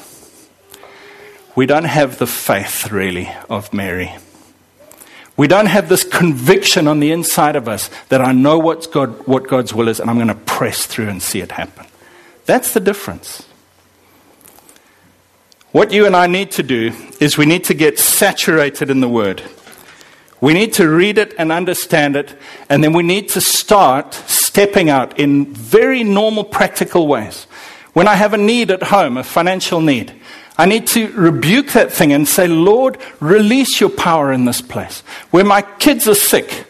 we 1.54 1.64
don't 1.64 1.86
have 1.86 2.18
the 2.18 2.26
faith, 2.26 2.92
really, 2.92 3.30
of 3.48 3.72
Mary. 3.72 4.14
We 5.38 5.48
don't 5.48 5.68
have 5.68 5.88
this 5.88 6.04
conviction 6.04 6.86
on 6.86 7.00
the 7.00 7.12
inside 7.12 7.56
of 7.56 7.66
us 7.66 7.88
that 8.10 8.20
I 8.20 8.32
know 8.32 8.58
what's 8.58 8.86
God, 8.86 9.26
what 9.26 9.48
God's 9.48 9.72
will 9.72 9.88
is 9.88 10.00
and 10.00 10.10
I'm 10.10 10.16
going 10.16 10.28
to 10.28 10.34
press 10.34 10.84
through 10.84 11.08
and 11.08 11.22
see 11.22 11.40
it 11.40 11.52
happen. 11.52 11.86
That's 12.44 12.74
the 12.74 12.80
difference. 12.80 13.46
What 15.72 15.92
you 15.92 16.04
and 16.04 16.14
I 16.14 16.26
need 16.26 16.50
to 16.52 16.62
do 16.62 16.92
is 17.20 17.38
we 17.38 17.46
need 17.46 17.64
to 17.64 17.74
get 17.74 17.98
saturated 17.98 18.90
in 18.90 19.00
the 19.00 19.08
Word. 19.08 19.42
We 20.40 20.52
need 20.52 20.74
to 20.74 20.88
read 20.88 21.18
it 21.18 21.34
and 21.38 21.50
understand 21.50 22.16
it, 22.16 22.34
and 22.68 22.84
then 22.84 22.92
we 22.92 23.02
need 23.02 23.30
to 23.30 23.40
start 23.40 24.14
stepping 24.14 24.90
out 24.90 25.18
in 25.18 25.52
very 25.54 26.04
normal, 26.04 26.44
practical 26.44 27.06
ways. 27.06 27.44
When 27.94 28.06
I 28.06 28.14
have 28.14 28.34
a 28.34 28.38
need 28.38 28.70
at 28.70 28.82
home, 28.82 29.16
a 29.16 29.24
financial 29.24 29.80
need, 29.80 30.12
I 30.58 30.66
need 30.66 30.86
to 30.88 31.08
rebuke 31.12 31.68
that 31.68 31.92
thing 31.92 32.12
and 32.12 32.28
say, 32.28 32.46
Lord, 32.48 32.98
release 33.20 33.80
your 33.80 33.90
power 33.90 34.32
in 34.32 34.44
this 34.44 34.60
place. 34.60 35.00
When 35.30 35.46
my 35.46 35.62
kids 35.62 36.08
are 36.08 36.14
sick, 36.14 36.66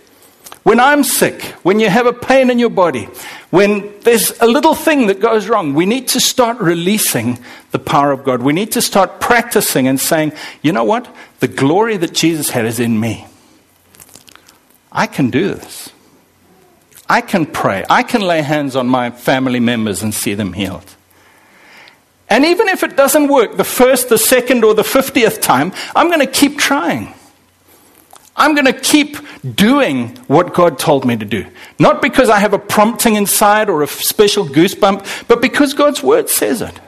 when 0.62 0.80
I'm 0.80 1.04
sick, 1.04 1.42
when 1.62 1.78
you 1.78 1.88
have 1.88 2.06
a 2.06 2.12
pain 2.12 2.50
in 2.50 2.58
your 2.58 2.70
body, 2.70 3.04
when 3.50 3.94
there's 4.00 4.36
a 4.40 4.46
little 4.46 4.74
thing 4.74 5.06
that 5.06 5.20
goes 5.20 5.48
wrong, 5.48 5.74
we 5.74 5.86
need 5.86 6.08
to 6.08 6.20
start 6.20 6.58
releasing 6.58 7.38
the 7.70 7.78
power 7.78 8.10
of 8.10 8.24
God. 8.24 8.42
We 8.42 8.52
need 8.52 8.72
to 8.72 8.82
start 8.82 9.20
practicing 9.20 9.86
and 9.86 10.00
saying, 10.00 10.32
you 10.62 10.72
know 10.72 10.82
what? 10.82 11.12
The 11.38 11.46
glory 11.46 11.96
that 11.98 12.12
Jesus 12.12 12.50
had 12.50 12.64
is 12.64 12.80
in 12.80 12.98
me. 12.98 13.26
I 14.90 15.06
can 15.06 15.30
do 15.30 15.54
this. 15.54 15.90
I 17.08 17.20
can 17.20 17.46
pray. 17.46 17.84
I 17.88 18.02
can 18.02 18.20
lay 18.20 18.42
hands 18.42 18.74
on 18.74 18.88
my 18.88 19.10
family 19.10 19.60
members 19.60 20.02
and 20.02 20.12
see 20.12 20.34
them 20.34 20.52
healed. 20.52 20.96
And 22.28 22.44
even 22.44 22.68
if 22.68 22.82
it 22.82 22.96
doesn't 22.96 23.28
work 23.28 23.56
the 23.56 23.64
first, 23.64 24.08
the 24.08 24.18
second, 24.18 24.64
or 24.64 24.74
the 24.74 24.82
fiftieth 24.82 25.40
time, 25.40 25.72
I'm 25.94 26.08
going 26.08 26.20
to 26.20 26.26
keep 26.26 26.58
trying. 26.58 27.14
I'm 28.36 28.54
going 28.54 28.66
to 28.66 28.72
keep 28.72 29.16
doing 29.54 30.16
what 30.26 30.52
God 30.52 30.78
told 30.78 31.06
me 31.06 31.16
to 31.16 31.24
do. 31.24 31.46
Not 31.78 32.02
because 32.02 32.28
I 32.28 32.38
have 32.38 32.52
a 32.52 32.58
prompting 32.58 33.14
inside 33.14 33.70
or 33.70 33.82
a 33.82 33.86
special 33.86 34.44
goosebump, 34.44 35.26
but 35.28 35.40
because 35.40 35.72
God's 35.72 36.02
word 36.02 36.28
says 36.28 36.60
it. 36.60 36.78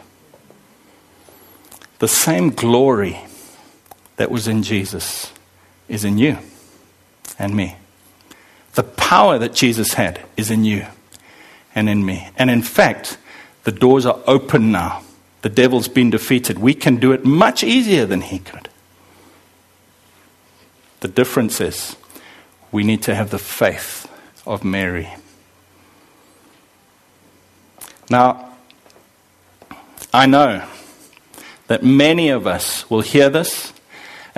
The 2.00 2.08
same 2.08 2.50
glory 2.50 3.20
that 4.16 4.30
was 4.30 4.46
in 4.46 4.62
Jesus 4.62 5.32
is 5.88 6.04
in 6.04 6.18
you 6.18 6.38
and 7.38 7.54
me. 7.54 7.76
The 8.78 8.84
power 8.84 9.38
that 9.38 9.54
Jesus 9.54 9.94
had 9.94 10.20
is 10.36 10.52
in 10.52 10.62
you 10.62 10.86
and 11.74 11.88
in 11.88 12.06
me. 12.06 12.28
And 12.36 12.48
in 12.48 12.62
fact, 12.62 13.18
the 13.64 13.72
doors 13.72 14.06
are 14.06 14.20
open 14.28 14.70
now 14.70 15.02
the 15.42 15.48
devil's 15.48 15.88
been 15.88 16.10
defeated. 16.10 16.58
We 16.58 16.74
can 16.74 16.96
do 16.96 17.12
it 17.12 17.24
much 17.24 17.62
easier 17.62 18.06
than 18.06 18.22
he 18.22 18.38
could. 18.38 18.68
The 21.00 21.08
difference 21.08 21.60
is 21.60 21.96
we 22.72 22.82
need 22.82 23.02
to 23.04 23.14
have 23.14 23.30
the 23.30 23.38
faith 23.38 24.10
of 24.46 24.64
Mary. 24.64 25.08
Now, 28.10 28.56
I 30.12 30.26
know 30.26 30.66
that 31.68 31.84
many 31.84 32.30
of 32.30 32.46
us 32.46 32.90
will 32.90 33.02
hear 33.02 33.28
this 33.28 33.72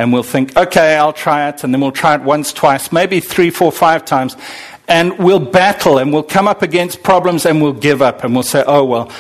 and 0.00 0.14
we'll 0.14 0.22
think, 0.22 0.56
okay, 0.56 0.96
I'll 0.96 1.12
try 1.12 1.50
it, 1.50 1.62
and 1.62 1.74
then 1.74 1.80
we'll 1.82 1.92
try 1.92 2.14
it 2.14 2.22
once, 2.22 2.54
twice, 2.54 2.90
maybe 2.90 3.20
three, 3.20 3.50
four, 3.50 3.70
five 3.70 4.06
times, 4.06 4.34
and 4.88 5.18
we'll 5.18 5.38
battle 5.38 5.98
and 5.98 6.10
we'll 6.10 6.22
come 6.22 6.48
up 6.48 6.62
against 6.62 7.02
problems 7.02 7.44
and 7.44 7.60
we'll 7.62 7.74
give 7.74 8.00
up 8.00 8.24
and 8.24 8.34
we'll 8.34 8.42
say, 8.42 8.64
oh, 8.66 8.84
well, 8.84 9.12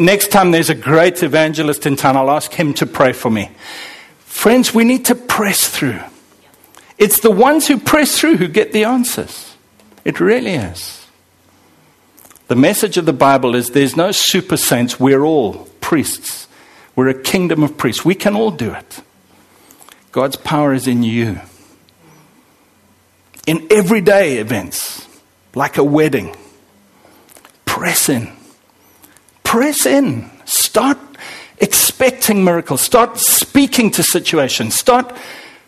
next 0.00 0.32
time 0.32 0.50
there's 0.50 0.70
a 0.70 0.74
great 0.74 1.22
evangelist 1.22 1.86
in 1.86 1.96
town, 1.96 2.16
I'll 2.16 2.30
ask 2.30 2.50
him 2.52 2.72
to 2.74 2.86
pray 2.86 3.12
for 3.12 3.30
me. 3.30 3.50
Friends, 4.20 4.74
we 4.74 4.84
need 4.84 5.04
to 5.04 5.14
press 5.14 5.68
through. 5.68 6.00
It's 6.96 7.20
the 7.20 7.30
ones 7.30 7.68
who 7.68 7.78
press 7.78 8.18
through 8.18 8.38
who 8.38 8.48
get 8.48 8.72
the 8.72 8.84
answers. 8.84 9.54
It 10.04 10.18
really 10.18 10.54
is. 10.54 11.06
The 12.48 12.56
message 12.56 12.96
of 12.96 13.04
the 13.04 13.12
Bible 13.12 13.54
is 13.54 13.70
there's 13.70 13.96
no 13.96 14.12
super 14.12 14.56
saints. 14.56 14.98
We're 14.98 15.22
all 15.22 15.68
priests. 15.80 16.48
We're 16.96 17.08
a 17.08 17.22
kingdom 17.22 17.62
of 17.62 17.76
priests. 17.76 18.04
We 18.04 18.14
can 18.14 18.34
all 18.34 18.50
do 18.50 18.72
it. 18.72 19.02
God's 20.12 20.36
power 20.36 20.74
is 20.74 20.86
in 20.86 21.02
you. 21.02 21.40
In 23.46 23.66
everyday 23.70 24.38
events, 24.38 25.08
like 25.54 25.78
a 25.78 25.84
wedding. 25.84 26.36
Press 27.64 28.08
in. 28.08 28.30
Press 29.42 29.86
in. 29.86 30.30
Start 30.44 30.98
expecting 31.58 32.44
miracles. 32.44 32.82
Start 32.82 33.18
speaking 33.18 33.90
to 33.92 34.02
situations. 34.02 34.74
Start 34.74 35.16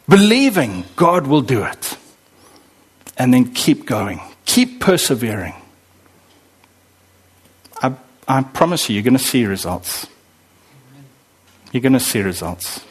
believing 0.08 0.84
God 0.94 1.26
will 1.26 1.40
do 1.40 1.64
it. 1.64 1.96
And 3.16 3.32
then 3.32 3.54
keep 3.54 3.86
going. 3.86 4.20
Keep 4.44 4.80
persevering. 4.80 5.54
I, 7.82 7.94
I 8.28 8.42
promise 8.42 8.88
you, 8.88 8.94
you're 8.94 9.02
going 9.02 9.16
to 9.16 9.22
see 9.22 9.46
results. 9.46 10.06
You're 11.72 11.80
going 11.80 11.94
to 11.94 12.00
see 12.00 12.20
results. 12.20 12.84